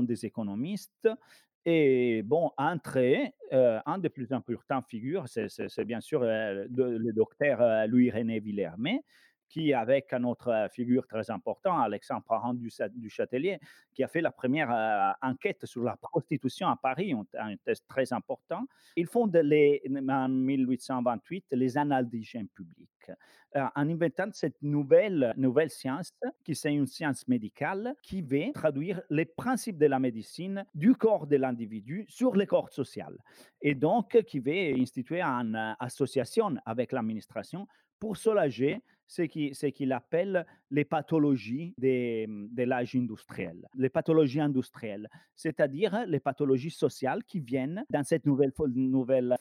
des 0.02 0.26
économistes. 0.26 1.08
Et 1.64 2.22
bon, 2.24 2.50
entre 2.56 2.98
euh, 3.52 3.80
un 3.84 3.98
des 3.98 4.08
plus 4.08 4.32
importants 4.32 4.82
figures, 4.82 5.26
c'est 5.28 5.84
bien 5.84 6.00
sûr 6.00 6.22
euh, 6.22 6.66
le 6.70 7.12
docteur 7.12 7.60
euh, 7.60 7.86
Louis-René 7.86 8.40
Villermé, 8.40 9.04
qui, 9.48 9.72
avec 9.72 10.12
une 10.12 10.24
autre 10.24 10.68
figure 10.72 11.06
très 11.06 11.30
importante, 11.30 11.80
Alexandre 11.84 12.22
Parent 12.26 12.54
du, 12.54 12.70
du 12.94 13.10
Châtelier, 13.10 13.58
qui 13.94 14.02
a 14.04 14.08
fait 14.08 14.20
la 14.20 14.30
première 14.30 14.70
euh, 14.70 15.12
enquête 15.22 15.64
sur 15.66 15.82
la 15.82 15.96
prostitution 15.96 16.68
à 16.68 16.76
Paris, 16.76 17.12
un, 17.12 17.26
un 17.38 17.56
test 17.56 17.84
très 17.88 18.12
important. 18.12 18.64
Ils 18.96 19.06
font 19.06 19.26
les, 19.26 19.82
en 20.08 20.28
1828 20.28 21.46
les 21.52 21.78
annales 21.78 22.08
d'hygiène 22.08 22.48
publique, 22.48 23.10
euh, 23.56 23.64
en 23.74 23.88
inventant 23.88 24.28
cette 24.32 24.60
nouvelle, 24.62 25.32
nouvelle 25.36 25.70
science, 25.70 26.12
qui 26.44 26.54
c'est 26.54 26.74
une 26.74 26.86
science 26.86 27.26
médicale, 27.28 27.94
qui 28.02 28.22
veut 28.22 28.52
traduire 28.52 29.00
les 29.10 29.24
principes 29.24 29.78
de 29.78 29.86
la 29.86 29.98
médecine 29.98 30.64
du 30.74 30.94
corps 30.94 31.26
de 31.26 31.36
l'individu 31.36 32.04
sur 32.08 32.36
le 32.36 32.46
corps 32.46 32.70
social. 32.70 33.16
Et 33.62 33.74
donc, 33.74 34.22
qui 34.24 34.38
veut 34.40 34.78
instituer 34.78 35.22
une 35.22 35.76
association 35.80 36.56
avec 36.66 36.92
l'administration 36.92 37.66
pour 37.98 38.16
soulager 38.16 38.82
ce 39.08 39.66
qu'il 39.66 39.92
appelle 39.92 40.46
les 40.70 40.84
pathologies 40.84 41.74
de, 41.78 42.26
de 42.54 42.62
l'âge 42.62 42.94
industriel, 42.94 43.66
les 43.74 43.88
pathologies 43.88 44.40
industrielles, 44.40 45.08
c'est-à-dire 45.34 46.04
les 46.06 46.20
pathologies 46.20 46.70
sociales 46.70 47.24
qui 47.24 47.40
viennent 47.40 47.84
dans 47.90 48.04
cette 48.04 48.26
nouvelle, 48.26 48.52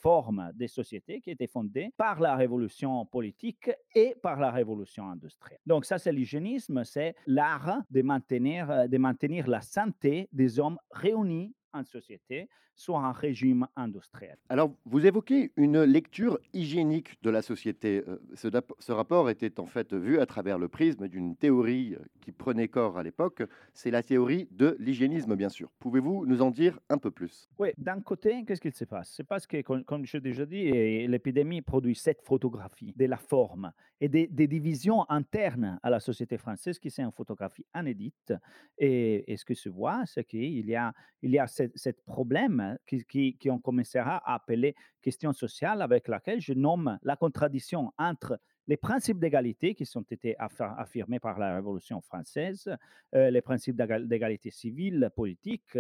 forme 0.02 0.52
de 0.56 0.68
société 0.68 1.20
qui 1.20 1.32
été 1.32 1.48
fondée 1.48 1.90
par 1.98 2.20
la 2.20 2.36
révolution 2.36 3.06
politique 3.06 3.70
et 3.94 4.16
par 4.22 4.40
la 4.40 4.52
révolution 4.52 5.10
industrielle. 5.10 5.60
Donc 5.66 5.86
ça, 5.86 5.98
c'est 5.98 6.12
l'hygiénisme, 6.12 6.84
c'est 6.84 7.16
l'art 7.26 7.82
de 7.92 8.02
maintenir 8.02 9.48
la 9.48 9.62
santé 9.62 10.30
des 10.32 10.60
hommes 10.60 10.80
réunis 10.92 11.54
en 11.78 11.86
société, 11.86 12.50
soit 12.76 13.00
un 13.00 13.12
régime 13.12 13.68
industriel. 13.76 14.38
Alors, 14.50 14.72
vous 14.86 15.06
évoquez 15.06 15.52
une 15.58 15.84
lecture 15.84 16.40
hygiénique 16.54 17.18
de 17.24 17.30
la 17.30 17.42
société. 17.42 18.04
Euh, 18.08 18.22
ce, 18.36 18.50
ce, 18.80 18.92
rapport 18.92 19.30
était 19.30 19.60
en 19.60 19.66
fait 19.66 19.94
vu 19.94 20.20
à 20.20 20.26
travers 20.26 20.60
le 20.60 20.68
prisme 20.68 21.08
d'une 21.08 21.36
théorie 21.36 21.96
euh, 21.96 22.06
qui 22.22 22.32
prenait 22.32 22.68
corps 22.68 22.98
à 22.98 23.04
l'époque. 23.04 23.42
C'est 23.74 23.92
la 23.92 24.04
théorie 24.04 24.48
de 24.52 24.78
l'hygiénisme, 24.80 25.36
bien 25.36 25.50
sûr. 25.50 25.72
Pouvez-vous 25.80 26.26
nous 26.28 26.42
en 26.42 26.52
dire 26.52 26.80
un 26.90 27.00
peu 27.00 27.10
plus? 27.10 27.50
Oui, 27.58 27.70
d'un 27.78 28.00
côté, 28.00 28.46
qu'est-ce 28.46 28.62
qu'il 28.62 28.74
se 28.74 28.86
passe? 28.86 29.12
C'est 29.16 29.28
parce 29.28 29.48
que, 29.48 29.62
comme, 29.62 30.06
je 30.06 30.18
l'ai 30.18 30.22
déjà 30.22 30.46
dit, 30.46 30.72
l'épidémie 31.08 31.62
produit 31.62 31.96
cette 31.96 32.22
photographie 32.22 32.94
de 32.96 33.06
la 33.06 33.18
forme 33.18 33.72
et 34.00 34.08
des, 34.08 34.28
des, 34.28 34.48
divisions 34.48 35.10
internes 35.10 35.80
à 35.82 35.90
la 35.90 36.00
société 36.00 36.38
française 36.38 36.78
qui 36.78 36.92
sont 36.92 37.04
une 37.04 37.12
photographie 37.12 37.66
inédite. 37.76 38.34
Et, 38.78 39.32
et 39.32 39.38
ce 39.38 39.46
que 39.46 39.56
se 39.56 39.70
voit, 39.70 40.04
c'est 40.06 40.24
qu'il 40.24 40.68
y 40.68 40.76
a, 40.76 40.94
il 41.22 41.32
y 41.32 41.40
a 41.40 41.48
ce, 41.48 41.64
ce 41.76 41.90
problème 42.06 42.78
qui, 42.86 43.04
qui, 43.06 43.38
qui 43.38 43.50
commencera 43.64 44.18
à 44.18 44.36
appeler 44.36 44.76
question 45.02 45.34
sociale 45.34 45.82
avec 45.82 46.08
laquelle 46.08 46.42
je 46.42 46.54
nomme 46.54 46.98
la 47.04 47.16
contradiction 47.16 47.92
entre 47.98 48.40
les 48.68 48.78
principes 48.78 49.20
d'égalité 49.20 49.74
qui 49.76 49.86
sont 49.86 50.06
été 50.10 50.36
affirmés 50.40 51.20
par 51.20 51.40
la 51.40 51.56
Révolution 51.56 52.02
française, 52.02 52.70
euh, 53.16 53.30
les 53.30 53.42
principes 53.42 53.78
d'égalité 53.78 54.52
civile, 54.52 55.10
politique, 55.16 55.78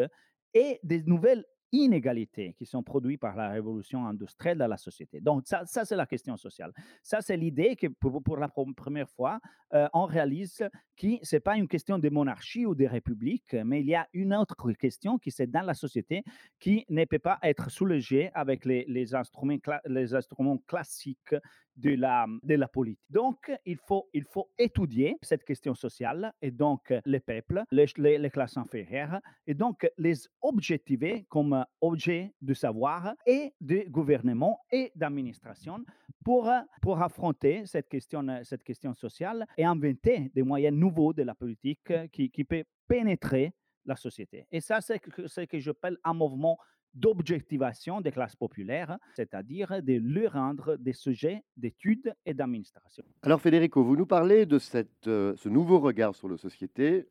et 0.54 0.80
des 0.84 1.04
nouvelles 1.04 1.46
inégalités 1.72 2.54
qui 2.58 2.66
sont 2.66 2.84
produites 2.84 3.20
par 3.20 3.36
la 3.36 3.50
révolution 3.50 4.06
industrielle 4.06 4.58
dans 4.58 4.68
la 4.68 4.78
société. 4.78 5.20
Donc, 5.20 5.44
ça, 5.46 5.66
ça 5.66 5.86
c'est 5.86 5.96
la 5.96 6.06
question 6.06 6.38
sociale. 6.38 6.72
Ça, 7.04 7.22
c'est 7.22 7.38
l'idée 7.38 7.76
que 7.76 7.88
pour, 7.88 8.38
la 8.38 8.48
première 8.48 9.10
fois, 9.10 9.40
euh, 9.74 9.88
on 9.94 10.06
réalise 10.06 10.64
que 10.96 11.08
ce 11.24 11.36
n'est 11.36 11.40
pas 11.40 11.58
une 11.58 11.68
question 11.68 12.00
de 12.00 12.10
monarchie 12.10 12.66
ou 12.66 12.74
de 12.76 12.86
république, 12.86 13.54
mais 13.66 13.82
il 13.82 13.88
y 13.88 13.96
a 13.96 14.08
une 14.14 14.34
autre 14.34 14.56
question 14.74 15.18
qui 15.18 15.32
c'est 15.32 15.48
dans 15.48 15.62
la 15.62 15.74
société 15.74 16.24
qui 16.60 16.86
ne 16.90 17.06
peut 17.06 17.20
pas 17.20 17.40
être 17.44 17.70
soulagée 17.70 18.32
avec 18.34 18.66
les, 18.66 19.14
instruments, 19.14 19.58
les 19.86 20.14
instruments 20.14 20.58
classiques 20.68 21.36
de 21.76 21.94
la, 21.96 22.26
de 22.44 22.56
la 22.56 22.68
politique. 22.68 23.00
Donc, 23.10 23.52
il 23.66 23.78
faut, 23.78 24.10
il 24.14 24.24
faut 24.26 24.50
étudier 24.58 25.18
cette 25.22 25.44
question 25.44 25.76
sociale 25.76 26.34
et 26.42 26.52
donc 26.52 26.94
les 27.06 27.20
peuples, 27.20 27.64
les, 27.72 27.86
les, 27.98 28.18
les 28.18 28.30
classes 28.30 28.58
inférieures, 28.58 29.20
et 29.46 29.54
donc 29.54 29.88
les 29.98 30.28
objectiver 30.42 31.26
comme 31.30 31.57
objet 31.82 32.34
de 32.42 32.54
savoir 32.54 33.14
et 33.26 33.54
de 33.62 33.86
gouvernement 33.90 34.60
et 34.72 34.92
d'administration 34.96 35.84
pour, 36.24 36.52
pour 36.82 37.02
affronter 37.02 37.66
cette 37.66 37.88
question, 37.88 38.26
cette 38.44 38.64
question 38.64 38.94
sociale 38.94 39.46
et 39.58 39.66
inventer 39.66 40.32
des 40.34 40.44
moyens 40.44 40.76
nouveaux 40.78 41.14
de 41.14 41.24
la 41.24 41.36
politique 41.36 41.92
qui, 42.12 42.30
qui 42.30 42.44
peut 42.44 42.64
pénétrer 42.88 43.54
la 43.86 43.96
société. 43.96 44.46
Et 44.52 44.60
ça, 44.60 44.82
c'est 44.82 45.02
ce 45.26 45.42
que 45.42 45.60
j'appelle 45.60 45.98
un 46.04 46.14
mouvement 46.14 46.58
d'objectivation 46.94 48.02
des 48.02 48.12
classes 48.12 48.36
populaires, 48.36 48.98
c'est-à-dire 49.16 49.82
de 49.84 50.00
leur 50.02 50.34
rendre 50.34 50.78
des 50.78 50.94
sujets 50.94 51.44
d'études 51.56 52.14
et 52.26 52.34
d'administration. 52.34 53.04
Alors 53.22 53.40
Federico, 53.40 53.84
vous 53.84 53.96
nous 53.96 54.06
parlez 54.06 54.46
de 54.46 54.58
cette, 54.58 55.08
euh, 55.08 55.36
ce 55.38 55.48
nouveau 55.48 55.80
regard 55.80 56.16
sur 56.16 56.28
la 56.28 56.38
société, 56.38 57.08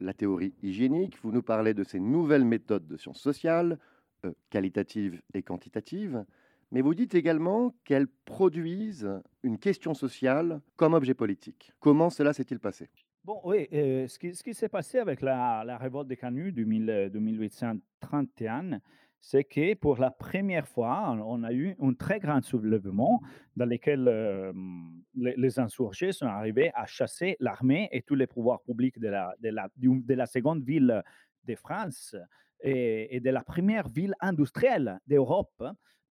la 0.00 0.12
théorie 0.12 0.54
hygiénique, 0.62 1.18
vous 1.22 1.32
nous 1.32 1.42
parlez 1.42 1.74
de 1.74 1.84
ces 1.84 2.00
nouvelles 2.00 2.44
méthodes 2.44 2.86
de 2.86 2.96
sciences 2.96 3.20
sociales, 3.20 3.78
euh, 4.24 4.32
qualitatives 4.50 5.20
et 5.34 5.42
quantitatives, 5.42 6.24
mais 6.70 6.80
vous 6.80 6.94
dites 6.94 7.14
également 7.14 7.74
qu'elles 7.84 8.08
produisent 8.24 9.10
une 9.42 9.58
question 9.58 9.94
sociale 9.94 10.60
comme 10.76 10.94
objet 10.94 11.14
politique. 11.14 11.72
Comment 11.80 12.10
cela 12.10 12.32
s'est-il 12.32 12.58
passé? 12.58 12.88
Bon, 13.24 13.40
oui, 13.44 13.66
euh, 13.72 14.06
ce 14.06 14.18
qui, 14.18 14.54
s'est 14.54 14.68
passé 14.68 14.98
avec 14.98 15.20
la, 15.20 15.64
la 15.64 15.78
révolte 15.78 16.08
des 16.08 16.16
canuts 16.16 16.52
de, 16.52 16.64
1000, 16.64 17.10
de 17.12 17.18
1831, 17.18 18.80
c'est 19.20 19.44
que 19.44 19.74
pour 19.74 19.98
la 19.98 20.10
première 20.10 20.68
fois, 20.68 21.16
on 21.24 21.42
a 21.42 21.52
eu 21.52 21.76
un 21.80 21.94
très 21.94 22.20
grand 22.20 22.42
soulèvement 22.44 23.20
dans 23.56 23.64
lequel 23.64 24.06
euh, 24.06 24.52
les, 25.14 25.34
les, 25.36 25.58
insurgés 25.58 26.12
sont 26.12 26.26
arrivés 26.26 26.70
à 26.74 26.86
chasser 26.86 27.36
l'armée 27.40 27.88
et 27.92 28.02
tous 28.02 28.14
les 28.14 28.26
pouvoirs 28.26 28.62
publics 28.62 28.98
de 28.98 29.08
la, 29.08 29.34
de 29.40 29.48
la, 29.48 29.68
de 29.76 30.14
la 30.14 30.26
seconde 30.26 30.62
ville 30.64 31.02
de 31.44 31.54
France 31.54 32.14
et, 32.60 33.16
et 33.16 33.20
de 33.20 33.30
la 33.30 33.42
première 33.42 33.88
ville 33.88 34.14
industrielle 34.20 35.00
d'Europe 35.06 35.64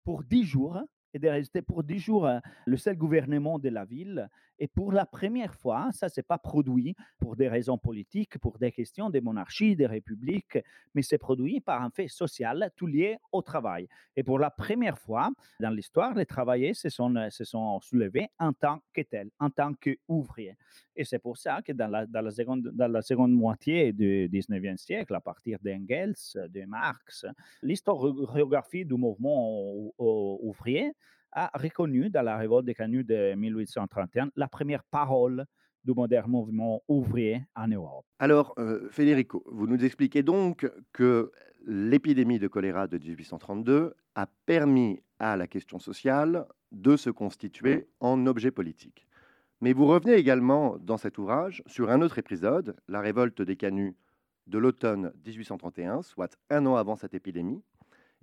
pour 0.03 0.23
dix 0.23 0.43
jours 0.43 0.81
et 1.13 1.19
de 1.19 1.29
rester 1.29 1.61
pour 1.61 1.83
dix 1.83 1.99
jours 1.99 2.29
le 2.65 2.77
seul 2.77 2.97
gouvernement 2.97 3.57
de 3.59 3.69
la 3.69 3.85
ville 3.85 4.29
Et 4.59 4.67
pour 4.67 4.91
la 4.91 5.05
première 5.05 5.53
fois, 5.53 5.89
ça 5.91 6.09
s'est 6.09 6.23
pas 6.23 6.37
produit 6.37 6.95
pour 7.19 7.35
des 7.35 7.47
raisons 7.47 7.77
politiques, 7.77 8.37
pour 8.39 8.57
des 8.57 8.71
questions 8.71 9.09
de 9.09 9.19
monarchie, 9.19 9.75
de 9.75 9.85
république, 9.85 10.57
mais 10.93 11.01
c'est 11.01 11.17
produit 11.17 11.59
par 11.59 11.81
un 11.81 11.89
fait 11.89 12.07
social 12.07 12.71
tout 12.75 12.87
lié 12.87 13.17
au 13.31 13.41
travail. 13.41 13.87
Et 14.15 14.23
pour 14.23 14.39
la 14.39 14.49
première 14.49 14.97
fois 14.97 15.29
dans 15.59 15.69
l'histoire, 15.69 16.13
les 16.13 16.25
travailleurs 16.25 16.75
se 16.75 16.89
sont, 16.89 17.13
se 17.29 17.43
sont 17.43 17.79
soulevés 17.81 18.29
en 18.39 18.53
tant 18.53 18.81
que 18.93 19.01
tels, 19.01 19.29
en 19.39 19.49
tant 19.49 19.73
qu'ouvriers. 19.73 20.55
Et 20.95 21.03
c'est 21.03 21.19
pour 21.19 21.37
ça 21.37 21.61
que 21.61 21.73
dans 21.73 21.87
la, 21.87 22.05
dans 22.05 22.21
la, 22.21 22.31
seconde, 22.31 22.71
dans 22.73 22.91
la 22.91 23.01
seconde 23.01 23.33
moitié 23.33 23.91
du 23.91 24.29
19e 24.29 24.77
siècle, 24.77 25.13
à 25.13 25.19
partir 25.19 25.59
d'Engels, 25.61 26.15
de 26.35 26.65
Marx, 26.65 27.25
l'historiographie 27.61 28.85
du 28.85 28.93
mouvement 28.93 29.91
ouvrier 29.97 30.93
a 31.35 31.51
reconnu 31.53 32.09
dans 32.09 32.23
la 32.23 32.37
révolte 32.37 32.65
des 32.65 32.73
canuts 32.73 33.03
de 33.03 33.35
1831 33.35 34.29
la 34.35 34.47
première 34.47 34.83
parole 34.83 35.45
du 35.83 35.93
moderne 35.93 36.31
mouvement 36.31 36.81
ouvrier 36.87 37.45
en 37.55 37.67
Europe. 37.67 38.05
Alors, 38.17 38.55
euh, 38.57 38.87
Federico, 38.89 39.43
vous 39.45 39.67
nous 39.67 39.83
expliquez 39.85 40.23
donc 40.23 40.67
que 40.93 41.31
l'épidémie 41.67 42.39
de 42.39 42.47
choléra 42.47 42.87
de 42.87 42.97
1832 42.97 43.93
a 44.15 44.27
permis 44.45 45.03
à 45.19 45.37
la 45.37 45.47
question 45.47 45.77
sociale 45.77 46.45
de 46.71 46.95
se 46.97 47.09
constituer 47.09 47.87
en 47.99 48.25
objet 48.25 48.51
politique. 48.51 49.07
Mais 49.61 49.73
vous 49.73 49.85
revenez 49.85 50.13
également 50.13 50.77
dans 50.79 50.97
cet 50.97 51.17
ouvrage 51.17 51.63
sur 51.67 51.89
un 51.89 52.01
autre 52.01 52.17
épisode, 52.17 52.75
la 52.87 53.01
révolte 53.01 53.41
des 53.41 53.55
canuts 53.55 53.95
de 54.47 54.57
l'automne 54.57 55.11
1831, 55.25 56.01
soit 56.01 56.37
un 56.49 56.65
an 56.65 56.75
avant 56.75 56.95
cette 56.95 57.13
épidémie, 57.13 57.63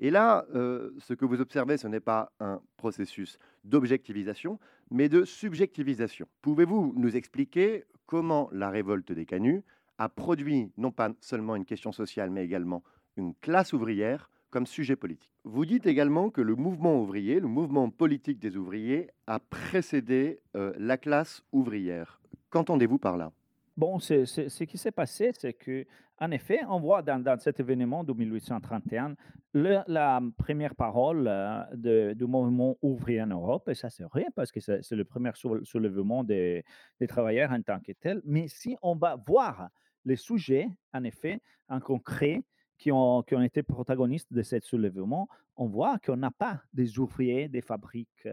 et 0.03 0.11
là, 0.11 0.45
euh, 0.57 0.91
ce 0.99 1.15
que 1.15 1.25
vous 1.25 1.41
observez, 1.41 1.77
ce 1.77 1.87
n'est 1.87 2.01
pas 2.01 2.33
un 2.41 2.61
processus 2.77 3.39
d'objectivisation, 3.63 4.59
mais 4.91 5.09
de 5.09 5.25
subjectivisation. 5.25 6.27
Pouvez-vous 6.43 6.93
nous 6.97 7.15
expliquer 7.15 7.85
comment 8.07 8.49
la 8.51 8.69
révolte 8.69 9.13
des 9.13 9.27
canuts 9.27 9.63
a 9.99 10.09
produit 10.09 10.73
non 10.77 10.91
pas 10.91 11.11
seulement 11.21 11.55
une 11.55 11.65
question 11.65 11.93
sociale, 11.93 12.31
mais 12.31 12.45
également 12.45 12.83
une 13.17 13.33
classe 13.37 13.73
ouvrière 13.73 14.29
comme 14.51 14.67
sujet 14.67 14.97
politique? 14.97 15.31
Vous 15.45 15.65
dites 15.65 15.87
également 15.87 16.31
que 16.31 16.41
le 16.41 16.57
mouvement 16.57 17.01
ouvrier, 17.01 17.39
le 17.39 17.47
mouvement 17.47 17.89
politique 17.89 18.41
des 18.41 18.57
ouvriers, 18.57 19.09
a 19.29 19.39
précédé 19.39 20.41
euh, 20.57 20.73
la 20.79 20.97
classe 20.97 21.45
ouvrière. 21.53 22.21
Qu'entendez-vous 22.51 22.99
par 22.99 23.17
là? 23.17 23.31
Bon, 23.77 23.99
ce 23.99 24.65
qui 24.65 24.77
s'est 24.77 24.93
passé, 24.93 25.33
c'est 25.39 25.55
que, 25.55 25.87
en 26.21 26.31
effet, 26.31 26.61
on 26.69 26.79
voit 26.79 27.01
dans, 27.03 27.39
cet 27.39 27.59
événement 27.59 28.05
de 28.05 28.13
1831 28.13 29.17
la 29.55 30.21
première 30.37 30.75
parole 30.75 31.27
euh, 31.27 32.15
du 32.15 32.27
mouvement 32.27 32.77
ouvrier 32.83 33.23
en 33.23 33.29
Europe, 33.29 33.69
et 33.69 33.75
ça 33.75 33.91
c'est 33.91 34.05
vrai 34.05 34.27
parce 34.35 34.53
que 34.53 34.61
c'est 34.61 34.91
le 34.93 35.05
premier 35.05 35.33
soulèvement 35.35 36.23
des, 36.23 36.65
travailleurs 37.09 37.51
en 37.51 37.63
tant 37.63 37.81
que 37.81 37.93
tel. 37.93 38.21
Mais 38.25 38.47
si 38.49 38.77
on 38.83 38.95
va 38.95 39.17
voir 39.27 39.69
les 40.05 40.17
sujets, 40.17 40.69
en 40.93 41.05
effet, 41.05 41.41
en 41.69 41.81
concret, 41.81 42.43
qui 42.79 42.91
ont, 42.93 43.23
qui 43.23 43.35
ont 43.35 43.43
été 43.43 43.63
protagonistes 43.63 44.33
de 44.33 44.43
ce 44.43 44.59
soulèvement, 44.61 45.29
on 45.57 45.67
voit 45.67 45.99
qu'on 45.99 46.17
n'a 46.17 46.31
pas 46.31 46.63
des 46.73 46.99
ouvriers 46.99 47.49
des 47.49 47.63
fabriques, 47.63 48.29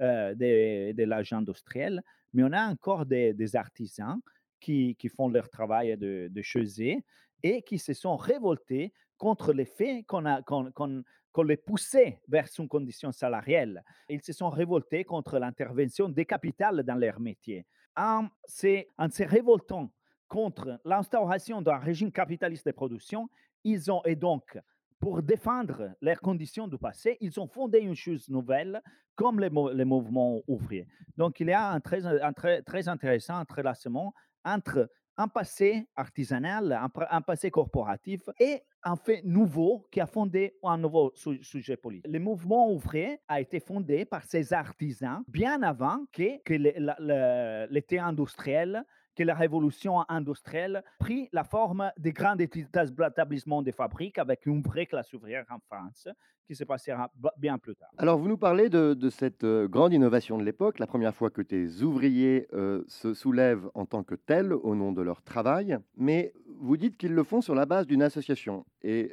euh, 0.00 0.34
de, 0.34 1.04
l'âge 1.04 1.32
industriel, 1.32 2.02
mais 2.32 2.42
on 2.42 2.52
a 2.52 2.68
encore 2.68 3.06
des 3.06 3.56
artisans 3.56 4.20
qui, 4.64 5.08
font 5.14 5.28
leur 5.28 5.48
travail 5.48 5.96
de, 5.96 6.28
de 6.30 7.02
et 7.42 7.62
qui 7.62 7.78
se 7.78 7.92
sont 7.92 8.16
révoltés 8.16 8.92
contre 9.18 9.52
les 9.52 9.66
faits 9.66 10.06
qu'on 10.06 10.24
a 10.24 10.42
qu'on 10.42 11.42
les 11.42 11.56
poussait 11.56 12.20
vers 12.28 12.46
une 12.58 12.68
condition 12.68 13.10
salariale. 13.10 13.82
Ils 14.08 14.22
se 14.22 14.32
sont 14.32 14.50
révoltés 14.50 15.04
contre 15.04 15.38
l'intervention 15.38 16.08
des 16.08 16.24
capitales 16.24 16.84
dans 16.84 16.94
leur 16.94 17.18
métier. 17.18 17.66
En 17.96 18.28
se, 18.46 18.84
en 18.96 19.10
se 19.10 19.24
révoltant 19.24 19.90
contre 20.28 20.80
l'instauration 20.84 21.60
d'un 21.60 21.78
régime 21.78 22.12
capitaliste 22.12 22.66
de 22.66 22.72
production, 22.72 23.28
ils 23.64 23.90
ont, 23.90 24.02
et 24.04 24.14
donc, 24.14 24.58
pour 25.00 25.22
défendre 25.22 25.90
leurs 26.00 26.20
conditions 26.20 26.68
du 26.68 26.78
passé, 26.78 27.18
ils 27.20 27.38
ont 27.40 27.48
fondé 27.48 27.80
une 27.80 27.96
chose 27.96 28.28
nouvelle 28.28 28.80
comme 29.16 29.40
les, 29.40 29.50
les 29.74 29.84
mouvements 29.84 30.40
ouvriers. 30.46 30.86
Donc, 31.16 31.40
il 31.40 31.48
y 31.48 31.52
a 31.52 31.70
un 31.70 31.80
très, 31.80 32.06
un 32.06 32.32
très, 32.32 32.62
très 32.62 32.88
intéressant 32.88 33.38
entrelacement 33.38 34.14
entre 34.44 34.88
un 35.16 35.28
passé 35.28 35.86
artisanal, 35.94 36.72
un, 37.10 37.20
passé 37.20 37.50
corporatif 37.50 38.22
et 38.40 38.62
un 38.82 38.96
fait 38.96 39.22
nouveau 39.24 39.86
qui 39.90 40.00
a 40.00 40.06
fondé 40.06 40.56
un 40.62 40.78
nouveau 40.78 41.12
sujet 41.14 41.76
politique. 41.76 42.12
Le 42.12 42.18
mouvement 42.18 42.70
ouvrier 42.70 43.20
a 43.28 43.40
été 43.40 43.60
fondé 43.60 44.04
par 44.04 44.24
ces 44.24 44.52
artisans 44.52 45.22
bien 45.28 45.62
avant 45.62 46.04
que, 46.12 46.42
que 46.42 46.54
l'été 47.70 47.98
industriel 47.98 48.84
que 49.14 49.22
la 49.22 49.34
révolution 49.34 50.04
industrielle 50.08 50.82
prit 50.98 51.28
la 51.32 51.44
forme 51.44 51.90
des 51.98 52.12
grands 52.12 52.36
établissements 52.36 53.62
de 53.62 53.70
fabriques 53.70 54.18
avec 54.18 54.46
une 54.46 54.62
vraie 54.62 54.86
classe 54.86 55.12
ouvrière 55.12 55.44
en 55.50 55.58
France 55.58 56.08
qui 56.46 56.54
se 56.54 56.64
passera 56.64 57.10
bien 57.38 57.58
plus 57.58 57.74
tard. 57.74 57.88
Alors, 57.96 58.18
vous 58.18 58.28
nous 58.28 58.36
parlez 58.36 58.68
de, 58.68 59.10
cette 59.10 59.44
euh, 59.44 59.66
grande 59.66 59.92
innovation 59.92 60.38
de 60.38 60.44
l'époque, 60.44 60.78
la 60.78 60.86
première 60.86 61.14
fois 61.14 61.30
que 61.30 61.42
tes 61.42 61.82
ouvriers 61.82 62.46
euh, 62.52 62.84
se 62.86 63.14
soulèvent 63.14 63.70
en 63.74 63.86
tant 63.86 64.02
que 64.02 64.14
tels 64.14 64.52
au 64.52 64.74
nom 64.74 64.92
de 64.92 65.02
leur 65.02 65.22
travail, 65.22 65.78
mais 65.96 66.34
vous 66.60 66.76
dites 66.76 66.96
qu'ils 66.96 67.14
le 67.14 67.24
font 67.24 67.40
sur 67.40 67.54
la 67.54 67.66
base 67.66 67.86
d'une 67.86 68.02
association. 68.02 68.64
Euh, 68.84 69.08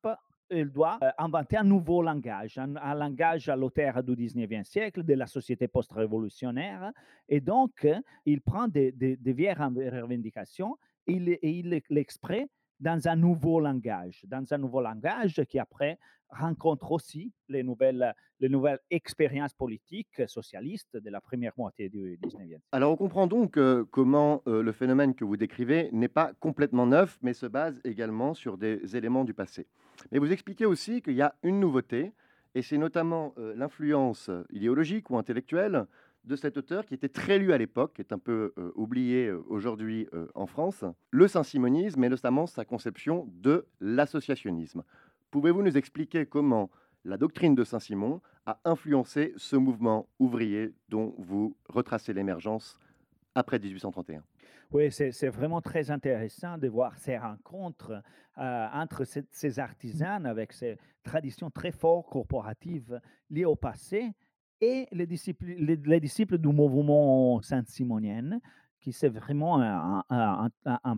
il 0.50 0.70
doit 0.70 0.98
euh, 1.02 1.10
inventer 1.18 1.56
un 1.56 1.64
nouveau 1.64 2.02
langage, 2.02 2.58
un, 2.58 2.94
langage 2.94 3.48
à 3.48 3.56
l'auteur 3.56 4.02
du 4.02 4.14
19e 4.14 4.64
siècle, 4.64 5.02
de 5.04 5.14
la 5.14 5.26
société 5.26 5.68
post-révolutionnaire. 5.68 6.92
Et 7.28 7.40
donc, 7.40 7.86
il 8.24 8.40
prend 8.40 8.68
des, 8.68 8.92
vieilles 9.24 9.54
revendications 9.54 10.76
et 11.06 11.14
il, 11.42 11.82
l'exprime 11.90 12.46
dans 12.80 13.08
un 13.08 13.16
nouveau 13.16 13.60
langage, 13.60 14.24
dans 14.26 14.44
un 14.52 14.58
nouveau 14.58 14.80
langage 14.80 15.42
qui 15.48 15.58
après 15.58 15.98
rencontre 16.30 16.92
aussi 16.92 17.32
les 17.48 17.62
nouvelles, 17.62 18.14
les 18.38 18.48
nouvelles 18.48 18.78
expériences 18.90 19.52
politiques 19.52 20.22
socialistes 20.26 20.96
de 20.96 21.10
la 21.10 21.20
première 21.20 21.52
moitié 21.56 21.88
du 21.88 22.18
19e. 22.22 22.58
Alors 22.72 22.92
on 22.92 22.96
comprend 22.96 23.26
donc 23.26 23.56
euh, 23.56 23.84
comment 23.90 24.42
euh, 24.46 24.62
le 24.62 24.72
phénomène 24.72 25.14
que 25.14 25.24
vous 25.24 25.36
décrivez 25.36 25.90
n'est 25.92 26.08
pas 26.08 26.32
complètement 26.40 26.86
neuf, 26.86 27.18
mais 27.22 27.34
se 27.34 27.46
base 27.46 27.80
également 27.84 28.34
sur 28.34 28.58
des 28.58 28.96
éléments 28.96 29.24
du 29.24 29.34
passé. 29.34 29.66
Mais 30.12 30.18
vous 30.18 30.32
expliquez 30.32 30.66
aussi 30.66 31.02
qu'il 31.02 31.14
y 31.14 31.22
a 31.22 31.34
une 31.42 31.60
nouveauté, 31.60 32.12
et 32.54 32.62
c'est 32.62 32.78
notamment 32.78 33.34
euh, 33.38 33.54
l'influence 33.56 34.30
idéologique 34.50 35.10
ou 35.10 35.18
intellectuelle 35.18 35.86
de 36.24 36.36
cet 36.36 36.56
auteur 36.56 36.86
qui 36.86 36.94
était 36.94 37.08
très 37.08 37.38
lu 37.38 37.52
à 37.52 37.58
l'époque, 37.58 37.94
qui 37.94 38.02
est 38.02 38.12
un 38.12 38.18
peu 38.18 38.52
euh, 38.58 38.72
oublié 38.74 39.26
euh, 39.26 39.42
aujourd'hui 39.48 40.08
euh, 40.12 40.26
en 40.34 40.46
France, 40.46 40.84
le 41.10 41.28
saint-simonisme 41.28 42.02
et 42.04 42.08
notamment 42.08 42.46
sa 42.46 42.64
conception 42.64 43.28
de 43.32 43.66
l'associationnisme. 43.80 44.82
Pouvez-vous 45.30 45.62
nous 45.62 45.76
expliquer 45.76 46.26
comment 46.26 46.70
la 47.04 47.16
doctrine 47.16 47.54
de 47.54 47.64
Saint-Simon 47.64 48.20
a 48.46 48.60
influencé 48.64 49.32
ce 49.36 49.56
mouvement 49.56 50.08
ouvrier 50.18 50.74
dont 50.88 51.14
vous 51.18 51.56
retracez 51.68 52.12
l'émergence 52.12 52.78
après 53.34 53.58
1831 53.58 54.22
oui, 54.72 54.92
c'est 54.92 55.28
vraiment 55.30 55.60
très 55.60 55.90
intéressant 55.90 56.56
de 56.56 56.68
voir 56.68 56.96
ces 56.96 57.18
rencontres 57.18 58.04
entre 58.36 59.04
ces, 59.04 59.58
artisans 59.58 60.24
avec 60.24 60.52
ces 60.52 60.78
traditions 61.02 61.50
très 61.50 61.72
fortes 61.72 62.08
corporatives 62.08 63.00
liées 63.30 63.44
au 63.44 63.56
passé 63.56 64.12
et 64.60 64.86
les 64.92 65.06
disciples, 65.06 65.46
les, 65.46 66.00
disciples 66.00 66.38
du 66.38 66.48
mouvement 66.48 67.40
saint-simonien, 67.42 68.40
qui 68.80 68.92
c'est 68.92 69.08
vraiment 69.08 69.60
un, 69.60 70.50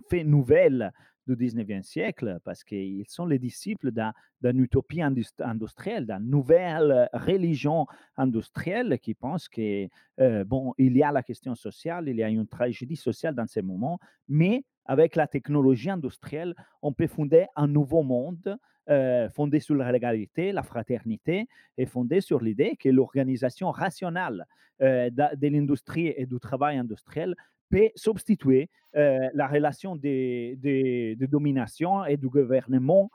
fait 0.08 0.24
nouvel 0.24 0.92
du 1.26 1.36
19e 1.36 1.82
siècle 1.82 2.38
parce 2.44 2.64
qu'ils 2.64 3.08
sont 3.08 3.26
les 3.26 3.38
disciples 3.38 3.92
d'une 4.40 4.60
utopie 4.60 5.02
industrielle, 5.02 6.06
d'une 6.06 6.30
nouvelle 6.30 7.08
religion 7.12 7.86
industrielle 8.16 8.98
qui 9.00 9.14
pense 9.14 9.48
que, 9.48 9.88
euh, 10.20 10.44
bon, 10.44 10.74
y 10.78 11.02
a 11.02 11.12
la 11.12 11.22
question 11.22 11.54
sociale, 11.54 12.08
il 12.08 12.16
y 12.16 12.22
a 12.22 12.28
une 12.28 12.46
tragédie 12.46 12.96
sociale 12.96 13.34
dans 13.34 13.46
ces 13.46 13.62
moments, 13.62 13.98
mais 14.28 14.64
avec 14.86 15.16
la 15.16 15.26
technologie 15.26 15.90
industrielle, 15.90 16.54
on 16.82 16.92
peut 16.92 17.06
fonder 17.06 17.46
un 17.56 17.68
nouveau 17.68 18.02
monde 18.02 18.58
euh, 18.90 19.28
fondé 19.28 19.60
sur 19.60 19.76
la 19.76 19.92
légalité, 19.92 20.50
la 20.50 20.64
fraternité, 20.64 21.46
et 21.78 21.86
fondé 21.86 22.20
sur 22.20 22.40
l'idée 22.40 22.74
que 22.74 22.88
l'organisation 22.88 23.70
rationnelle 23.70 24.44
euh, 24.82 25.08
de, 25.08 25.46
l'industrie 25.46 26.12
et 26.16 26.26
du 26.26 26.40
travail 26.40 26.78
industriel 26.78 27.36
peut 27.70 27.90
substituer 27.94 28.70
euh, 28.96 29.28
la 29.34 29.46
relation 29.46 29.94
de, 29.94 31.26
domination 31.26 32.04
et 32.06 32.16
du 32.16 32.28
gouvernement 32.28 33.10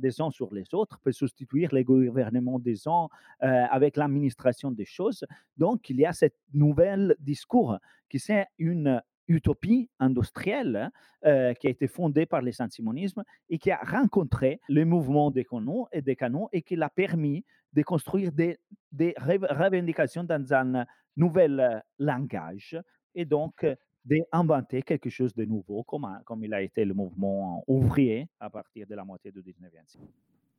des 0.00 0.20
uns 0.20 0.32
sur 0.32 0.52
les 0.52 0.74
autres, 0.74 0.98
peut 0.98 1.12
substituer 1.12 1.68
les 1.70 1.84
gouvernements 1.84 2.58
des 2.58 2.88
uns 2.88 3.06
avec 3.38 3.96
l'administration 3.96 4.72
des 4.72 4.84
choses. 4.84 5.24
Donc, 5.56 5.88
il 5.90 6.00
y 6.00 6.04
a 6.04 6.12
ce 6.12 6.26
nouvel 6.52 7.14
discours 7.20 7.78
qui 8.08 8.18
c'est 8.18 8.46
une 8.58 9.00
utopie 9.30 9.88
industrielle 9.98 10.90
euh, 11.24 11.54
qui 11.54 11.68
a 11.68 11.70
été 11.70 11.86
fondée 11.86 12.26
par 12.26 12.42
le 12.42 12.52
saint-simonisme 12.52 13.22
et 13.48 13.58
qui 13.58 13.70
a 13.70 13.78
rencontré 13.78 14.60
le 14.68 14.84
mouvement 14.84 15.30
des 15.30 15.44
canons 15.44 15.86
et 15.92 16.02
des 16.02 16.16
canons 16.16 16.48
et 16.52 16.62
qui 16.62 16.76
l'a 16.76 16.90
permis 16.90 17.44
de 17.72 17.82
construire 17.82 18.32
des, 18.32 18.58
des 18.90 19.14
revendications 19.18 20.24
dans 20.24 20.52
un 20.52 20.84
nouvel 21.16 21.82
langage 21.98 22.76
et 23.14 23.24
donc 23.24 23.64
d'inventer 24.04 24.82
quelque 24.82 25.10
chose 25.10 25.34
de 25.34 25.44
nouveau, 25.44 25.84
comme, 25.84 26.08
comme 26.24 26.42
il 26.42 26.52
a 26.52 26.62
été 26.62 26.84
le 26.84 26.94
mouvement 26.94 27.62
ouvrier 27.68 28.28
à 28.40 28.50
partir 28.50 28.86
de 28.86 28.94
la 28.94 29.04
moitié 29.04 29.30
du 29.30 29.40
19e 29.40 29.86
siècle. 29.86 30.06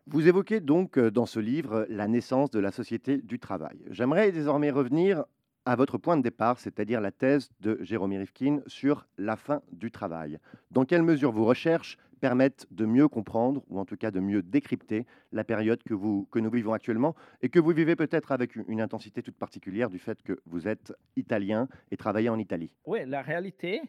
Vous 0.08 0.28
évoquez 0.28 0.62
donc 0.62 0.98
dans 0.98 1.26
ce 1.26 1.40
livre 1.40 1.86
la 1.90 2.08
naissance 2.08 2.50
de 2.52 2.60
la 2.60 2.72
société 2.72 3.18
du 3.18 3.40
travail. 3.40 3.84
J'aimerais 3.90 4.32
désormais 4.32 4.72
revenir 4.72 5.26
à 5.66 5.76
votre 5.76 5.98
point 5.98 6.18
de 6.18 6.24
départ, 6.24 6.60
c'est-à-dire 6.60 7.02
la 7.02 7.12
thèse 7.12 7.50
de 7.60 7.78
Jérôme 7.82 8.14
Rifkin 8.14 8.62
sur 8.68 9.08
la 9.18 9.36
fin 9.36 9.62
du 9.72 9.92
travail. 9.92 10.40
Dans 10.72 10.86
quelle 10.86 11.04
mesure 11.04 11.32
vos 11.32 11.46
recherches 11.46 11.98
permettent 12.20 12.68
de 12.72 12.86
mieux 12.86 13.08
comprendre, 13.08 13.64
ou 13.70 13.80
en 13.80 13.86
tout 13.86 13.98
cas 13.98 14.12
de 14.12 14.20
mieux 14.20 14.44
décrypter, 14.44 15.06
la 15.32 15.44
période 15.44 15.82
que, 15.84 15.96
que 16.30 16.40
nous 16.40 16.52
vivons 16.52 16.74
actuellement 16.74 17.16
et 17.42 17.50
que 17.50 17.60
vous 17.60 17.72
vivez 17.72 17.96
peut-être 17.96 18.32
avec 18.32 18.56
une 18.56 18.80
intensité 18.80 19.24
toute 19.24 19.38
particulière 19.38 19.90
du 19.90 20.00
fait 20.00 20.22
que 20.22 20.40
vous 20.46 20.68
êtes 20.68 20.94
italien 21.16 21.68
et 21.90 21.98
travaillez 21.98 22.30
en 22.30 22.38
Italie? 22.38 22.72
Oui, 22.86 23.00
la 23.08 23.22
réalité, 23.22 23.82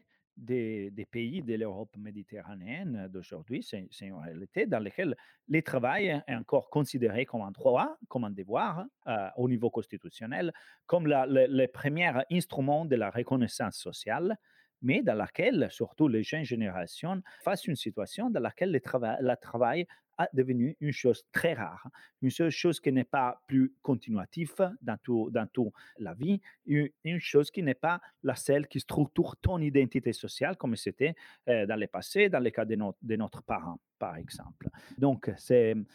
des, 0.42 1.06
pays 1.10 1.42
de 1.42 1.54
l'Europe 1.54 1.94
méditerranéenne 1.96 3.08
d'aujourd'hui, 3.08 3.62
c'est 3.62 3.88
une 4.00 4.14
réalité 4.14 4.66
dans 4.66 4.78
laquelle 4.78 5.16
le 5.48 5.62
travail 5.62 6.22
est 6.26 6.34
encore 6.34 6.70
considéré 6.70 7.24
comme 7.26 7.42
un 7.42 7.50
droit, 7.50 7.96
comme 8.08 8.24
un 8.24 8.30
devoir 8.30 8.84
euh, 9.06 9.28
au 9.36 9.48
niveau 9.48 9.70
constitutionnel, 9.70 10.52
comme 10.86 11.06
le, 11.06 11.66
premier 11.66 12.12
instrument 12.30 12.84
de 12.84 12.96
la 12.96 13.10
reconnaissance 13.10 13.76
sociale, 13.76 14.36
mais 14.82 15.02
dans 15.02 15.14
laquelle, 15.14 15.68
surtout 15.70 16.08
les 16.08 16.22
jeunes 16.22 16.44
générations, 16.44 17.22
face 17.42 17.66
à 17.66 17.70
une 17.70 17.76
situation 17.76 18.30
dans 18.30 18.40
laquelle 18.40 18.72
le 18.72 18.80
travail, 18.80 19.18
le 19.20 19.36
travail 19.36 19.86
a 20.18 20.28
devenu 20.32 20.76
une 20.80 20.92
chose 20.92 21.24
très 21.32 21.54
rare, 21.54 21.88
une 22.20 22.30
chose 22.30 22.80
qui 22.80 22.92
n'est 22.92 23.04
pas 23.04 23.42
plus 23.46 23.72
continuative 23.82 24.54
dans 24.80 24.96
toute 25.02 25.32
dans 25.32 25.46
tout 25.46 25.72
la 25.98 26.14
vie, 26.14 26.40
une, 26.66 26.90
chose 27.18 27.50
qui 27.50 27.62
n'est 27.62 27.74
pas 27.74 28.00
la 28.22 28.34
seule 28.34 28.68
qui 28.68 28.80
structure 28.80 29.36
ton 29.36 29.58
identité 29.58 30.12
sociale 30.12 30.56
comme 30.56 30.76
c'était 30.76 31.14
euh, 31.48 31.66
dans 31.66 31.76
le 31.76 31.86
passé, 31.86 32.28
dans 32.28 32.40
le 32.40 32.50
cas 32.50 32.64
de, 32.64 32.74
no 32.74 32.94
de 33.00 33.16
notre 33.16 33.42
parent, 33.42 33.80
par 33.98 34.16
exemple. 34.16 34.68
Donc, 34.98 35.30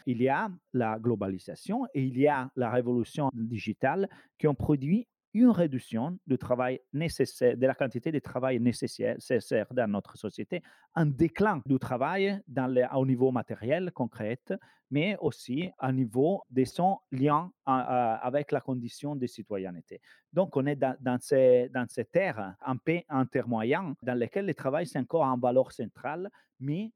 il 0.06 0.22
y 0.22 0.30
a 0.30 0.50
la 0.74 0.98
globalisation 1.00 1.86
et 1.94 2.04
il 2.04 2.18
y 2.18 2.28
a 2.28 2.50
la 2.56 2.72
révolution 2.72 3.30
digitale 3.34 4.10
qui 4.38 4.48
ont 4.48 4.56
produit 4.56 5.08
une 5.34 5.50
réduction 5.50 6.18
du 6.26 6.38
travail 6.38 6.80
nécessaire, 6.94 7.58
de 7.58 7.68
la 7.68 7.76
quantité 7.76 8.12
de 8.12 8.20
travail 8.20 8.60
nécessaire, 8.60 9.68
dans 9.72 9.90
notre 9.90 10.18
société, 10.18 10.64
un 10.96 11.06
déclin 11.06 11.62
du 11.66 11.78
travail 11.80 12.42
dans 12.48 12.68
le, 12.68 12.84
au 12.96 13.06
niveau 13.06 13.32
matériel 13.32 13.92
concret, 13.92 14.40
mais 14.90 15.18
aussi 15.20 15.70
au 15.82 15.92
niveau 15.92 16.44
de 16.50 16.64
son 16.64 17.00
lien 17.12 17.52
avec 17.66 18.52
la 18.52 18.62
condition 18.62 19.16
de 19.16 19.28
citoyenneté. 19.28 20.02
Donc, 20.32 20.56
on 20.56 20.66
est 20.66 20.76
dans, 20.76 20.96
dans, 21.00 21.20
ces, 21.20 21.70
dans 21.74 21.86
cette 21.90 22.16
ère 22.16 22.56
un 22.66 22.78
peu 22.78 23.02
intermoyen 23.10 23.96
dans 24.02 24.18
lequel 24.18 24.46
le 24.46 24.54
travail, 24.54 24.88
c'est 24.88 25.00
encore 25.00 25.26
un 25.26 25.38
valeur 25.38 25.72
centrale, 25.72 26.30
mais, 26.60 26.92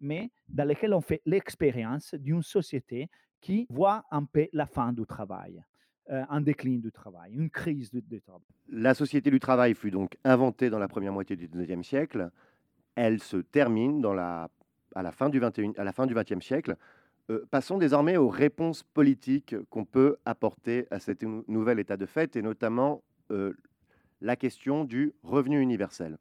dans 0.47 0.67
lequel 0.67 0.93
on 0.93 1.01
fait 1.01 1.21
l'expérience 1.25 2.13
d'une 2.15 2.41
société 2.41 3.09
qui 3.39 3.67
voit 3.69 4.05
un 4.11 4.25
peu 4.25 4.47
la 4.53 4.65
fin 4.65 4.93
du 4.93 5.05
travail 5.05 5.61
un 6.11 6.41
déclin 6.41 6.77
du 6.77 6.91
travail, 6.91 7.33
une 7.33 7.49
crise 7.49 7.89
du, 7.91 8.01
du, 8.01 8.21
travail. 8.21 8.41
La 8.69 8.93
société 8.93 9.31
du 9.31 9.39
travail 9.39 9.73
fut 9.73 9.91
donc 9.91 10.17
inventée 10.23 10.69
dans 10.69 10.79
la 10.79 10.87
première 10.87 11.13
moitié 11.13 11.35
du 11.35 11.47
19e 11.47 11.83
siècle. 11.83 12.29
Elle 12.95 13.21
se 13.21 13.37
termine 13.37 14.05
à, 14.05 14.49
la 14.95 15.11
fin 15.11 15.29
du 15.29 15.39
21, 15.39 15.73
à 15.77 15.83
la 15.83 15.93
fin 15.93 16.05
du 16.05 16.13
20e 16.13 16.41
siècle. 16.41 16.75
Euh, 17.29 17.45
passons 17.49 17.77
désormais 17.77 18.17
aux 18.17 18.29
réponses 18.29 18.83
politiques 18.83 19.55
qu'on 19.69 19.85
peut 19.85 20.17
apporter 20.25 20.87
à 20.91 20.99
cet 20.99 21.23
nouvel 21.23 21.79
état 21.79 21.95
de 21.95 22.05
fait, 22.05 22.35
et 22.35 22.41
notamment 22.41 23.03
euh, 23.31 23.53
la 24.19 24.35
question 24.35 24.83
du 24.83 25.13
revenu 25.23 25.61
universel. 25.61 26.17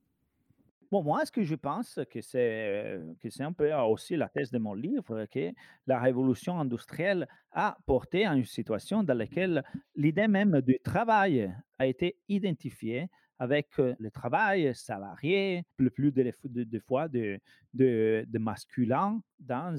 Bon, 0.91 1.05
moi, 1.05 1.25
ce 1.25 1.31
que 1.31 1.45
je 1.45 1.55
pense 1.55 2.01
que 2.11 2.21
c'est 2.21 3.01
que 3.21 3.31
c'est 3.31 3.45
un 3.45 3.53
peu 3.53 3.73
aussi 3.75 4.17
la 4.17 4.29
thèse 4.29 4.51
de 4.51 4.59
mon 4.59 4.75
livre, 4.75 5.25
que 5.27 5.53
la 5.87 6.01
révolution 6.01 6.59
industrielle 6.59 7.29
a 7.53 7.79
porté 7.87 8.27
à 8.27 8.35
une 8.35 8.45
situation 8.45 9.05
dans 9.05 9.17
laquelle 9.17 9.63
l'idée 9.95 10.27
même 10.27 10.61
du 10.63 10.81
travail 10.83 11.55
a 11.79 11.87
été 11.87 12.17
identifiée 12.29 13.09
avec 13.39 13.69
le 13.79 14.11
travail 14.11 14.75
salarié, 14.75 15.65
le 15.79 15.91
plus 15.91 16.11
de, 16.13 16.81
fois 16.81 17.09
de, 17.09 18.39
masculin 18.39 19.23
dans, 19.39 19.75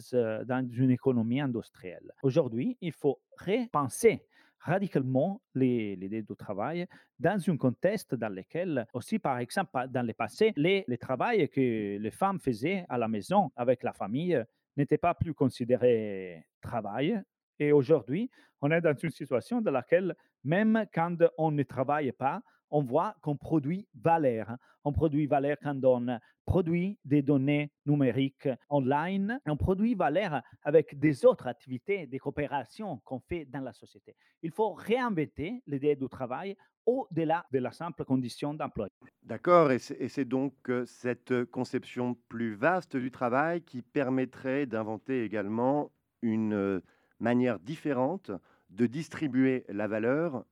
dans 0.45 0.69
une 0.71 0.91
économie 0.91 1.41
industrielle. 1.41 2.11
Aujourd'hui, 2.23 2.77
il 2.79 2.93
faut 2.93 3.19
repenser 3.37 4.23
radicalement 4.61 5.41
l'idée 5.55 6.21
du 6.21 6.35
travail 6.35 6.87
dans 7.19 7.39
un 7.49 7.57
contexte 7.57 8.15
dans 8.15 8.33
lequel 8.33 8.85
aussi, 8.93 9.19
par 9.19 9.39
exemple, 9.39 9.71
dans 9.89 10.05
le 10.05 10.13
passé, 10.13 10.53
les, 10.55 10.85
le 10.87 10.97
travail 10.97 11.49
que 11.49 11.97
les 11.97 12.11
femmes 12.11 12.39
faisaient 12.39 12.85
à 12.89 12.97
la 12.97 13.07
maison 13.07 13.51
avec 13.55 13.83
la 13.83 13.93
famille 13.93 14.41
n'était 14.77 14.97
pas 14.97 15.13
plus 15.13 15.33
considéré 15.33 16.45
travail. 16.61 17.21
Et 17.59 17.71
aujourd'hui, 17.71 18.29
on 18.61 18.71
est 18.71 18.81
dans 18.81 18.95
une 18.95 19.09
situation 19.09 19.61
dans 19.61 19.71
laquelle, 19.71 20.15
même 20.43 20.85
quand 20.93 21.17
on 21.37 21.51
ne 21.51 21.63
travaille 21.63 22.11
pas, 22.11 22.41
on 22.71 22.81
voit 22.81 23.15
qu'on 23.21 23.35
produit 23.35 23.87
valeur. 23.93 24.55
On 24.83 24.91
produit 24.91 25.27
valeur 25.27 25.57
quand 25.61 25.79
on 25.83 26.19
produit 26.45 26.97
des 27.05 27.21
données 27.21 27.71
numériques 27.85 28.49
online. 28.69 29.39
On 29.45 29.57
produit 29.57 29.93
valeur 29.93 30.41
avec 30.63 30.97
des 30.97 31.25
autres 31.25 31.47
activités, 31.47 32.07
des 32.07 32.17
coopérations 32.17 32.99
qu'on 33.05 33.19
fait 33.19 33.45
dans 33.45 33.61
la 33.61 33.73
société. 33.73 34.15
Il 34.41 34.51
faut 34.51 34.73
réinventer 34.73 35.61
l'idée 35.67 35.95
du 35.95 36.07
travail 36.07 36.55
au-delà 36.85 37.45
de 37.51 37.59
la 37.59 37.71
simple 37.71 38.03
condition 38.05 38.55
d'emploi. 38.55 38.87
D'accord, 39.21 39.71
et 39.71 39.79
c'est 39.79 40.25
donc 40.25 40.53
cette 40.85 41.45
conception 41.45 42.15
plus 42.27 42.55
vaste 42.55 42.97
du 42.97 43.11
travail 43.11 43.61
qui 43.61 43.83
permettrait 43.83 44.65
d'inventer 44.65 45.23
également 45.23 45.91
une 46.23 46.81
manière 47.19 47.59
différente 47.59 48.31
de 48.71 48.87
distribuer 48.87 49.63
la 49.69 49.87
valeur 49.87 50.43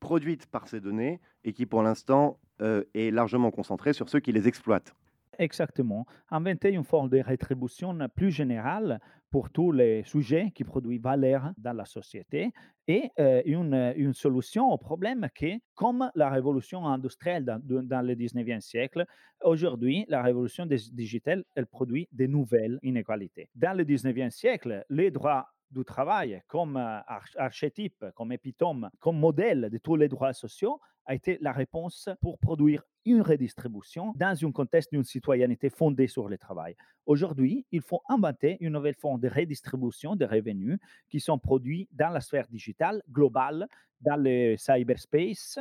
produite 0.00 0.46
par 0.46 0.66
ces 0.66 0.80
données 0.80 1.20
et 1.44 1.52
qui, 1.52 1.66
pour 1.66 1.82
l'instant, 1.82 2.38
euh, 2.60 2.84
est 2.94 3.10
largement 3.10 3.50
concentrée 3.50 3.92
sur 3.92 4.08
ceux 4.08 4.20
qui 4.20 4.32
les 4.32 4.48
exploitent. 4.48 4.94
Exactement. 5.38 6.06
Inventer 6.30 6.70
une 6.70 6.84
forme 6.84 7.08
de 7.08 7.18
rétribution 7.18 7.96
plus 8.14 8.30
générale 8.30 9.00
pour 9.30 9.48
tous 9.48 9.72
les 9.72 10.02
sujets 10.02 10.50
qui 10.54 10.64
produisent 10.64 11.00
valeur 11.00 11.52
dans 11.56 11.72
la 11.72 11.86
société 11.86 12.52
et 12.88 13.10
euh, 13.18 13.40
une, 13.46 13.94
une, 13.96 14.12
solution 14.12 14.70
au 14.70 14.76
problème 14.76 15.28
qui, 15.34 15.62
comme 15.74 16.10
la 16.14 16.28
révolution 16.28 16.86
industrielle 16.86 17.44
dans, 17.44 17.60
dans 17.62 18.02
le 18.06 18.14
19e 18.14 18.60
siècle, 18.60 19.06
aujourd'hui, 19.42 20.04
la 20.08 20.22
révolution 20.22 20.66
digitale, 20.66 21.44
elle 21.54 21.66
produit 21.66 22.08
de 22.12 22.26
nouvelles 22.26 22.78
inégalités. 22.82 23.48
Dans 23.54 23.76
le 23.76 23.84
19e 23.84 24.30
siècle, 24.30 24.84
les 24.90 25.10
droits 25.10 25.46
du 25.70 25.84
travail 25.84 26.42
comme 26.48 26.76
archétype, 26.76 28.04
comme 28.14 28.32
épitome, 28.32 28.90
comme 28.98 29.18
modèle 29.18 29.68
de 29.70 29.78
tous 29.78 29.96
les 29.96 30.08
droits 30.08 30.32
sociaux 30.32 30.80
a 31.06 31.14
été 31.14 31.38
la 31.40 31.52
réponse 31.52 32.08
pour 32.20 32.38
produire 32.38 32.84
une 33.04 33.22
redistribution 33.22 34.12
dans 34.16 34.44
un 34.44 34.52
contexte 34.52 34.92
d'une 34.92 35.04
citoyenneté 35.04 35.70
fondée 35.70 36.06
sur 36.06 36.28
le 36.28 36.38
travail. 36.38 36.76
Aujourd'hui, 37.06 37.66
il 37.72 37.80
faut 37.80 38.02
inventer 38.08 38.58
une 38.60 38.74
nouvelle 38.74 38.94
forme 38.94 39.20
de 39.20 39.28
redistribution 39.28 40.14
des 40.14 40.26
revenus 40.26 40.78
qui 41.08 41.18
sont 41.18 41.38
produits 41.38 41.88
dans 41.92 42.10
la 42.10 42.20
sphère 42.20 42.46
digitale 42.48 43.02
globale, 43.10 43.66
dans 44.00 44.16
le 44.16 44.56
cyberspace, 44.56 45.58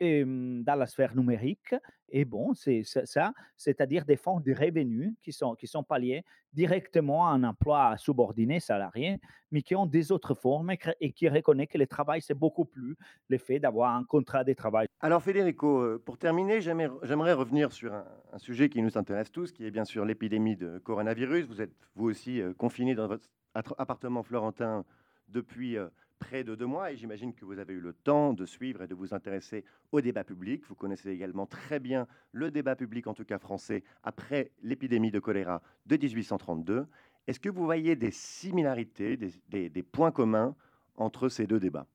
et, 0.00 0.24
dans 0.24 0.74
la 0.74 0.86
sphère 0.86 1.14
numérique. 1.14 1.74
Et 2.10 2.24
bon, 2.24 2.54
c'est 2.54 2.82
ça, 2.84 3.32
c'est-à-dire 3.56 4.04
des 4.06 4.16
fonds 4.16 4.40
de 4.40 4.52
revenus 4.52 5.12
qui 5.22 5.32
sont, 5.32 5.54
qui 5.54 5.66
sont 5.66 5.82
pas 5.82 5.98
liés 5.98 6.24
directement 6.54 7.26
à 7.26 7.32
un 7.32 7.44
emploi 7.44 7.96
subordonné, 7.98 8.60
salarié, 8.60 9.20
mais 9.50 9.60
qui 9.60 9.74
ont 9.74 9.84
des 9.84 10.10
autres 10.10 10.34
formes 10.34 10.72
et, 11.00 11.12
qui 11.12 11.28
reconnaissent 11.28 11.68
que 11.68 11.76
le 11.76 11.86
travail, 11.86 12.22
c'est 12.22 12.32
beaucoup 12.32 12.64
plus 12.64 12.96
le 13.28 13.36
fait 13.36 13.58
d'avoir 13.58 13.94
un 13.94 14.04
contrat 14.04 14.42
de 14.42 14.54
travail. 14.54 14.88
Alors 15.00 15.22
Federico, 15.22 15.98
pour 15.98 16.16
terminer, 16.16 16.62
j'aimerais 16.62 17.32
revenir 17.34 17.72
sur 17.72 17.92
un, 17.92 18.06
un, 18.32 18.38
sujet 18.38 18.70
qui 18.70 18.80
nous 18.80 18.96
intéresse 18.96 19.30
tous, 19.30 19.52
qui 19.52 19.66
est 19.66 19.70
bien 19.70 19.84
sûr 19.84 20.06
l'épidémie 20.06 20.56
de 20.56 20.78
coronavirus. 20.78 21.46
Vous 21.46 21.60
êtes 21.60 21.74
vous 21.94 22.08
aussi 22.08 22.40
confiné 22.56 22.94
dans 22.94 23.06
votre 23.06 23.28
appartement 23.54 24.22
florentin 24.22 24.84
depuis 25.28 25.76
près 26.18 26.44
de 26.44 26.54
deux 26.54 26.66
mois 26.66 26.92
et 26.92 26.96
j'imagine 26.96 27.32
que 27.32 27.44
vous 27.44 27.58
avez 27.58 27.74
eu 27.74 27.80
le 27.80 27.92
temps 27.92 28.32
de 28.32 28.44
suivre 28.44 28.82
et 28.82 28.86
de 28.86 28.94
vous 28.94 29.14
intéresser 29.14 29.64
au 29.92 30.00
débat 30.00 30.24
public. 30.24 30.62
Vous 30.68 30.74
connaissez 30.74 31.10
également 31.10 31.46
très 31.46 31.80
bien 31.80 32.06
le 32.32 32.50
débat 32.50 32.76
public, 32.76 33.06
en 33.06 33.14
tout 33.14 33.24
cas 33.24 33.38
français, 33.38 33.82
après 34.02 34.50
l'épidémie 34.62 35.10
de 35.10 35.20
choléra 35.20 35.62
de 35.86 35.96
1832. 35.96 36.86
Est-ce 37.26 37.40
que 37.40 37.48
vous 37.48 37.64
voyez 37.64 37.96
des 37.96 38.10
similarités, 38.10 39.16
des, 39.16 39.82
points 39.82 40.12
communs 40.12 40.54
entre 40.96 41.28
ces 41.28 41.46
deux 41.46 41.60
débats? 41.60 41.86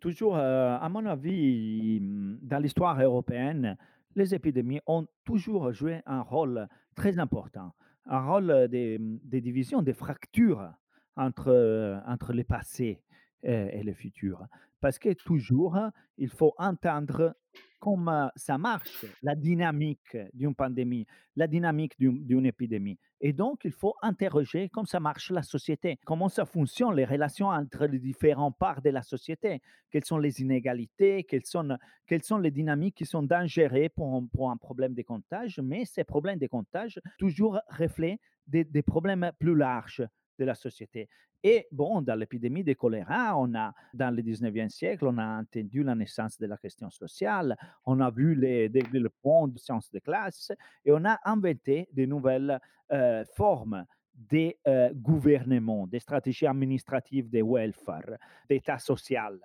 Toujours, 0.00 0.36
euh, 0.36 0.76
à 0.78 0.88
mon 0.88 1.04
avis, 1.06 2.00
dans 2.00 2.58
l'histoire 2.58 3.00
européenne, 3.00 3.76
les 4.14 4.34
épidémies 4.34 4.80
ont 4.86 5.06
toujours 5.24 5.72
joué 5.72 6.00
un 6.06 6.22
rôle 6.22 6.66
très 6.94 7.18
important, 7.18 7.74
un 8.06 8.20
rôle 8.20 8.68
des, 8.68 8.96
des 8.98 9.40
divisions, 9.40 9.82
des 9.82 9.92
fractures 9.92 10.72
entre, 11.16 12.02
entre 12.06 12.32
le 12.32 12.44
passé 12.44 13.00
et, 13.46 13.82
le 13.82 13.94
futur. 13.94 14.46
Parce 14.80 14.98
que 14.98 15.12
toujours, 15.12 15.78
il 16.18 16.28
faut 16.28 16.52
entendre 16.58 17.34
comment 17.80 18.30
ça 18.36 18.58
marche, 18.58 19.04
la 19.22 19.34
dynamique 19.34 20.16
d'une 20.32 20.54
pandémie, 20.54 21.06
la 21.36 21.46
dynamique 21.46 21.94
d'une 21.98 22.46
épidémie. 22.46 22.98
Et 23.20 23.32
donc, 23.32 23.60
il 23.64 23.72
faut 23.72 23.94
interroger 24.02 24.68
comment 24.68 24.86
ça 24.86 25.00
marche 25.00 25.30
la 25.30 25.42
société, 25.42 25.98
comment 26.04 26.28
ça 26.28 26.44
fonctionne, 26.44 26.94
les 26.94 27.04
relations 27.04 27.48
entre 27.48 27.86
les 27.86 27.98
différents 27.98 28.52
parts 28.52 28.82
de 28.82 28.90
la 28.90 29.02
société, 29.02 29.62
quelles 29.90 30.04
sont 30.04 30.18
les 30.18 30.40
inégalités, 30.40 31.24
quelles 31.24 31.46
sont, 31.46 31.78
quelles 32.06 32.24
sont 32.24 32.38
les 32.38 32.50
dynamiques 32.50 32.96
qui 32.96 33.06
sont 33.06 33.22
dangereuses 33.22 33.88
pour, 33.94 34.22
pour 34.32 34.50
un 34.50 34.56
problème 34.56 34.94
de 34.94 35.02
comptage, 35.02 35.60
mais 35.62 35.84
ces 35.84 36.04
problèmes 36.04 36.38
de 36.38 36.46
comptage 36.46 37.00
toujours 37.18 37.60
reflètent 37.68 38.20
des, 38.46 38.64
des 38.64 38.82
problèmes 38.82 39.30
plus 39.38 39.54
larges 39.54 40.02
de 40.38 40.44
la 40.44 40.54
société. 40.54 41.08
Et 41.42 41.66
bon, 41.70 42.02
dans 42.02 42.18
l'épidémie 42.18 42.64
de 42.64 42.72
choléra, 42.72 43.38
on 43.38 43.54
a, 43.54 43.72
dans 43.94 44.14
le 44.14 44.22
19e 44.22 44.68
siècle, 44.68 45.06
on 45.06 45.18
a 45.18 45.40
entendu 45.40 45.82
la 45.82 45.94
naissance 45.94 46.38
de 46.38 46.46
la 46.46 46.56
question 46.56 46.90
sociale, 46.90 47.56
on 47.84 48.00
a 48.00 48.10
vu 48.10 48.34
les 48.34 48.68
développements 48.68 49.46
de 49.46 49.58
sciences 49.58 49.90
de 49.90 49.98
classe 49.98 50.52
et 50.84 50.92
on 50.92 51.04
a 51.04 51.18
inventé 51.24 51.88
de 51.92 52.04
nouvelles 52.04 52.58
euh, 52.92 53.24
formes 53.36 53.84
de 54.16 54.54
euh, 54.66 54.90
gouvernement, 54.94 55.86
des 55.86 55.98
stratégies 55.98 56.46
administratives 56.46 57.28
de 57.28 57.42
welfare, 57.42 58.18
d'état 58.48 58.78
social. 58.78 59.38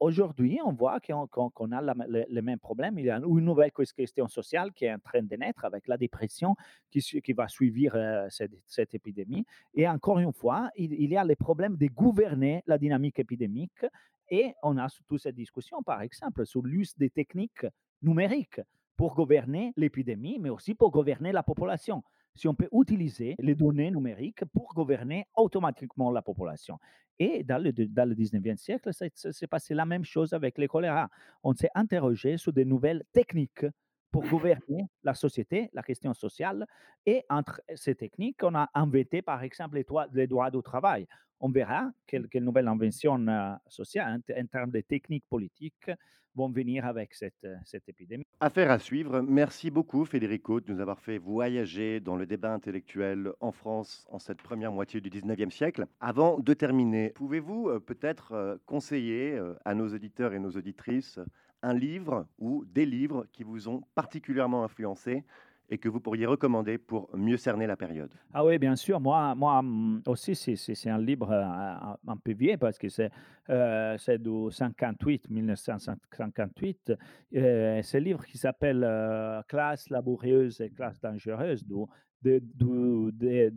Aujourd'hui, 0.00 0.58
on 0.64 0.72
voit 0.72 0.98
qu'on 1.00 1.72
a 1.72 1.80
le, 1.82 2.42
même 2.42 2.58
problème. 2.58 2.98
Il 2.98 3.06
y 3.06 3.10
a 3.10 3.16
une 3.16 3.40
nouvelle 3.40 3.72
question 3.72 4.28
sociale 4.28 4.72
qui 4.72 4.84
est 4.84 4.92
en 4.92 4.98
train 4.98 5.22
de 5.22 5.36
naître 5.36 5.64
avec 5.64 5.86
la 5.88 5.96
dépression 5.96 6.56
qui, 6.90 7.32
va 7.32 7.48
suivre 7.48 7.96
euh, 7.96 8.28
cette, 8.66 8.94
épidémie. 8.94 9.44
Et 9.74 9.88
encore 9.88 10.18
une 10.18 10.32
fois, 10.32 10.70
il, 10.76 11.10
y 11.10 11.16
a 11.16 11.24
le 11.24 11.36
problème 11.36 11.76
de 11.76 11.86
gouverner 11.86 12.62
la 12.66 12.78
dynamique 12.78 13.18
épidémique. 13.18 13.86
Et 14.30 14.54
on 14.62 14.78
a 14.78 14.88
toute 15.06 15.20
cette 15.20 15.34
discussion, 15.34 15.82
par 15.82 16.02
exemple, 16.02 16.46
sur 16.46 16.62
l'use 16.62 16.94
des 16.96 17.10
techniques 17.10 17.66
numériques 18.02 18.60
pour 18.96 19.14
gouverner 19.14 19.72
l'épidémie, 19.76 20.38
mais 20.40 20.50
aussi 20.50 20.74
pour 20.74 20.90
gouverner 20.90 21.32
la 21.32 21.42
population 21.42 22.02
si 22.34 22.48
on 22.48 22.54
peut 22.54 22.68
utiliser 22.72 23.36
les 23.38 23.54
données 23.54 23.90
numériques 23.90 24.44
pour 24.52 24.74
gouverner 24.74 25.26
automatiquement 25.36 26.10
la 26.10 26.22
population. 26.22 26.78
Et 27.18 27.44
dans 27.44 27.62
le, 27.62 27.72
dans 27.72 28.08
le 28.08 28.14
19e 28.14 28.56
siècle, 28.56 28.90
c'est 28.92 29.46
passé 29.46 29.74
la 29.74 29.86
même 29.86 30.04
chose 30.04 30.32
avec 30.32 30.58
le 30.58 30.66
choléra. 30.66 31.08
On 31.44 31.54
s'est 31.54 31.70
interrogé 31.74 32.36
sur 32.36 32.52
de 32.52 32.64
nouvelles 32.64 33.04
techniques 33.12 33.66
pour 34.14 34.24
gouverner 34.28 34.86
la 35.02 35.12
société, 35.12 35.70
la 35.72 35.82
question 35.82 36.14
sociale. 36.14 36.64
Et 37.04 37.24
entre 37.28 37.60
ces 37.74 37.96
techniques, 37.96 38.44
on 38.44 38.54
a 38.54 38.70
inventé, 38.72 39.22
par 39.22 39.42
exemple, 39.42 39.74
les 39.74 39.82
droits, 39.82 40.06
les 40.12 40.28
droits 40.28 40.52
du 40.52 40.62
travail. 40.62 41.08
On 41.40 41.50
verra 41.50 41.90
quelles 42.06 42.28
quelle 42.28 42.44
nouvelles 42.44 42.68
inventions 42.68 43.26
euh, 43.26 43.54
sociales 43.66 44.20
en, 44.38 44.46
termes 44.46 44.70
de 44.70 44.82
techniques 44.82 45.24
politiques 45.28 45.90
vont 46.36 46.48
venir 46.48 46.86
avec 46.86 47.12
cette, 47.12 47.42
euh, 47.44 47.56
cette 47.64 47.88
épidémie. 47.88 48.22
Affaire 48.38 48.70
à 48.70 48.78
suivre. 48.78 49.20
Merci 49.20 49.72
beaucoup, 49.72 50.04
Federico, 50.04 50.60
de 50.60 50.72
nous 50.72 50.78
avoir 50.78 51.00
fait 51.00 51.18
voyager 51.18 51.98
dans 51.98 52.14
le 52.14 52.24
débat 52.24 52.54
intellectuel 52.54 53.32
en 53.40 53.50
France 53.50 54.06
en 54.12 54.20
cette 54.20 54.42
première 54.42 54.70
moitié 54.70 55.00
du 55.00 55.10
19e 55.10 55.50
siècle. 55.50 55.86
Avant 55.98 56.38
de 56.38 56.54
terminer, 56.54 57.10
pouvez-vous 57.16 57.68
euh, 57.68 57.80
peut-être 57.80 58.60
conseiller 58.64 59.40
à 59.64 59.74
nos 59.74 59.88
auditeurs 59.92 60.34
et 60.34 60.38
nos 60.38 60.52
auditrices 60.52 61.18
un 61.64 61.74
livre 61.74 62.26
ou 62.38 62.64
des 62.66 62.86
livres 62.86 63.26
qui 63.32 63.42
vous 63.42 63.68
ont 63.68 63.82
particulièrement 63.94 64.64
influencé 64.64 65.24
et 65.70 65.78
que 65.78 65.88
vous 65.88 65.98
pourriez 65.98 66.26
recommander 66.26 66.76
pour 66.76 67.08
mieux 67.16 67.38
cerner 67.38 67.66
la 67.66 67.76
période 67.76 68.12
Ah 68.34 68.44
oui, 68.44 68.58
bien 68.58 68.76
sûr. 68.76 69.00
Moi, 69.00 69.34
moi 69.34 69.62
mm, 69.62 70.02
aussi, 70.06 70.36
c'est 70.36 70.90
un 70.90 70.98
livre 70.98 71.30
euh, 71.32 72.12
un 72.12 72.16
peu 72.18 72.32
vieux 72.32 72.58
parce 72.58 72.78
que 72.78 72.88
c'est 72.90 73.10
euh, 73.48 73.96
du 74.18 74.50
58, 74.50 75.30
1958. 75.30 76.92
Euh, 77.36 77.80
c'est 77.82 77.96
un 77.96 78.00
livre 78.00 78.24
qui 78.26 78.36
s'appelle 78.36 78.84
euh, 78.84 79.40
Classe 79.48 79.88
laborieuse 79.88 80.60
et 80.60 80.70
classe 80.70 81.00
dangereuse 81.00 81.64
du, 81.64 81.86
de, 82.22 82.42
de, 82.54 83.10
de, 83.10 83.50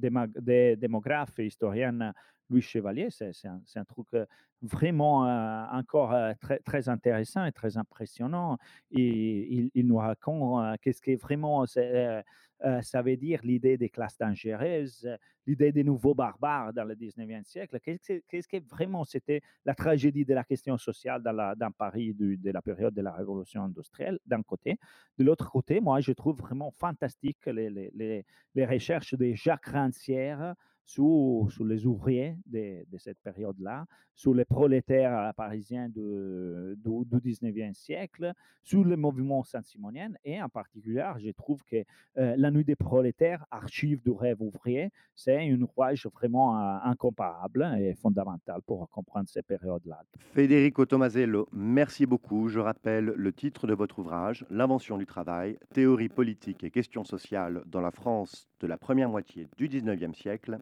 de, 0.76 1.41
et 1.41 1.46
historienne 1.46 2.13
Louis 2.50 2.62
Chevalier. 2.62 3.10
C'est 3.10 3.48
un, 3.48 3.86
truc 3.86 4.08
vraiment 4.62 5.22
encore 5.72 6.16
très, 6.40 6.60
très 6.60 6.90
intéressant 6.90 7.46
et 7.46 7.52
très 7.52 7.78
impressionnant. 7.78 8.58
Et 8.92 9.70
il, 9.74 9.88
nous 9.88 9.98
raconte 9.98 10.80
qu'est-ce 10.82 11.02
que 11.02 11.16
vraiment 11.18 11.66
ça 12.82 13.02
veut 13.02 13.18
dire 13.18 13.40
l'idée 13.44 13.78
des 13.78 13.90
classes 13.90 14.18
dangereuses, 14.18 15.08
l'idée 15.46 15.72
des 15.72 15.84
nouveaux 15.84 16.16
barbares 16.16 16.74
dans 16.74 16.84
le 16.84 16.96
19e 16.96 17.44
siècle. 17.44 17.80
Qu'est-ce 17.80 18.48
que, 18.48 18.58
vraiment 18.68 19.04
c'était 19.04 19.42
la 19.66 19.76
tragédie 19.76 20.26
de 20.26 20.34
la 20.34 20.44
question 20.44 20.78
sociale 20.78 21.22
dans, 21.22 21.72
Paris 21.72 22.14
de 22.14 22.52
la 22.52 22.62
période 22.62 22.94
de 22.94 23.02
la 23.02 23.12
révolution 23.12 23.64
industrielle, 23.64 24.20
d'un 24.26 24.42
côté. 24.42 24.80
De 25.18 25.24
l'autre 25.24 25.50
côté, 25.52 25.80
moi, 25.80 26.00
je 26.02 26.12
trouve 26.14 26.38
vraiment 26.38 26.72
fantastique 26.72 27.46
les, 27.46 27.92
les 28.56 28.66
recherches 28.66 29.14
de 29.14 29.34
Jacques 29.34 29.68
Rancière 29.68 30.56
sur, 30.88 31.50
les 31.65 31.86
ouvriers 31.86 32.38
de, 32.45 32.97
cette 32.97 33.19
période-là, 33.19 33.86
sur 34.15 34.34
les 34.34 34.45
prolétaires 34.45 35.34
parisiens 35.36 35.89
du, 35.89 36.00
19e 36.00 37.73
siècle, 37.73 38.34
sur 38.63 38.84
le 38.84 38.95
mouvement 38.95 39.43
saint-simonien, 39.43 40.12
et 40.23 40.41
en 40.41 40.50
particulier, 40.50 41.06
je 41.19 41.30
trouve 41.32 41.62
que 41.63 41.84
euh, 42.17 42.36
La 42.38 42.50
Nuit 42.50 42.63
des 42.63 42.76
prolétaires, 42.76 43.45
archive 43.52 44.02
du 44.02 44.12
rêve 44.12 44.41
ouvrier, 44.41 44.89
c'est 45.13 45.38
un 45.38 45.62
ouvrage 45.62 46.08
vraiment 46.08 46.58
euh, 46.58 46.78
incomparable 46.84 47.69
et 47.80 47.93
fondamental 47.93 48.62
pour 48.65 48.89
comprendre 48.89 49.28
ces 49.28 49.41
périodes-là. 49.41 50.02
Federico 50.34 50.86
Tomasello, 50.86 51.47
merci 51.52 52.06
beaucoup. 52.06 52.47
Je 52.47 52.60
rappelle 52.60 53.06
le 53.06 53.34
titre 53.34 53.67
de 53.67 53.73
votre 53.73 54.00
ouvrage, 54.00 54.45
L'invention 54.50 54.97
du 54.97 55.06
travail, 55.06 55.60
théorie 55.73 56.10
politique 56.10 56.63
et 56.63 56.71
questions 56.71 57.04
sociales 57.04 57.63
dans 57.65 57.82
la 57.82 57.91
France 57.91 58.47
de 58.60 58.67
la 58.67 58.78
première 58.78 59.10
moitié 59.10 59.47
du 59.58 59.67
19e 59.67 60.13
siècle 60.13 60.60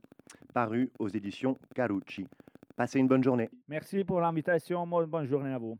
paru 0.54 0.91
aux 0.99 1.10
éditions 1.10 1.58
Carucci. 1.73 2.28
Passez 2.75 2.99
une 2.99 3.08
bonne 3.08 3.23
journée. 3.23 3.49
Merci 3.69 4.04
pour 4.04 4.19
l'invitation. 4.19 4.86
Bonne 4.86 5.25
journée 5.25 5.54
à 5.54 5.58
vous. 5.58 5.78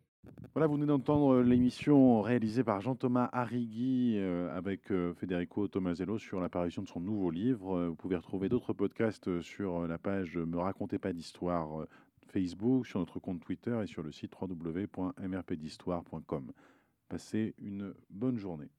Voilà, 0.54 0.68
vous 0.68 0.76
venez 0.76 0.86
d'entendre 0.86 1.42
l'émission 1.42 2.22
réalisée 2.22 2.64
par 2.64 2.80
Jean-Thomas 2.80 3.28
Arrigui 3.34 4.16
euh, 4.18 4.56
avec 4.56 4.90
euh, 4.92 5.14
Federico 5.14 5.68
Tomasello 5.68 6.18
sur 6.18 6.40
l'apparition 6.40 6.82
de 6.82 6.88
son 6.88 7.02
nouveau 7.02 7.30
livre. 7.30 7.76
Euh, 7.76 7.90
vous 7.90 7.96
pouvez 7.96 8.16
retrouver 8.16 8.48
d'autres 8.48 8.72
podcasts 8.72 9.42
sur 9.42 9.86
la 9.88 9.98
page 9.98 10.38
Me 10.38 10.58
racontez 10.58 10.98
pas 10.98 11.12
d'histoire 11.12 11.86
Facebook, 12.28 12.88
sur 12.88 13.00
notre 13.00 13.20
compte 13.20 13.42
Twitter 13.42 13.78
et 13.84 13.88
sur 13.88 14.04
le 14.04 14.14
site 14.14 14.32
www.mrpdhistoire.com. 14.40 16.54
Passez 17.10 17.54
une 17.60 17.94
bonne 18.10 18.38
journée. 18.38 18.70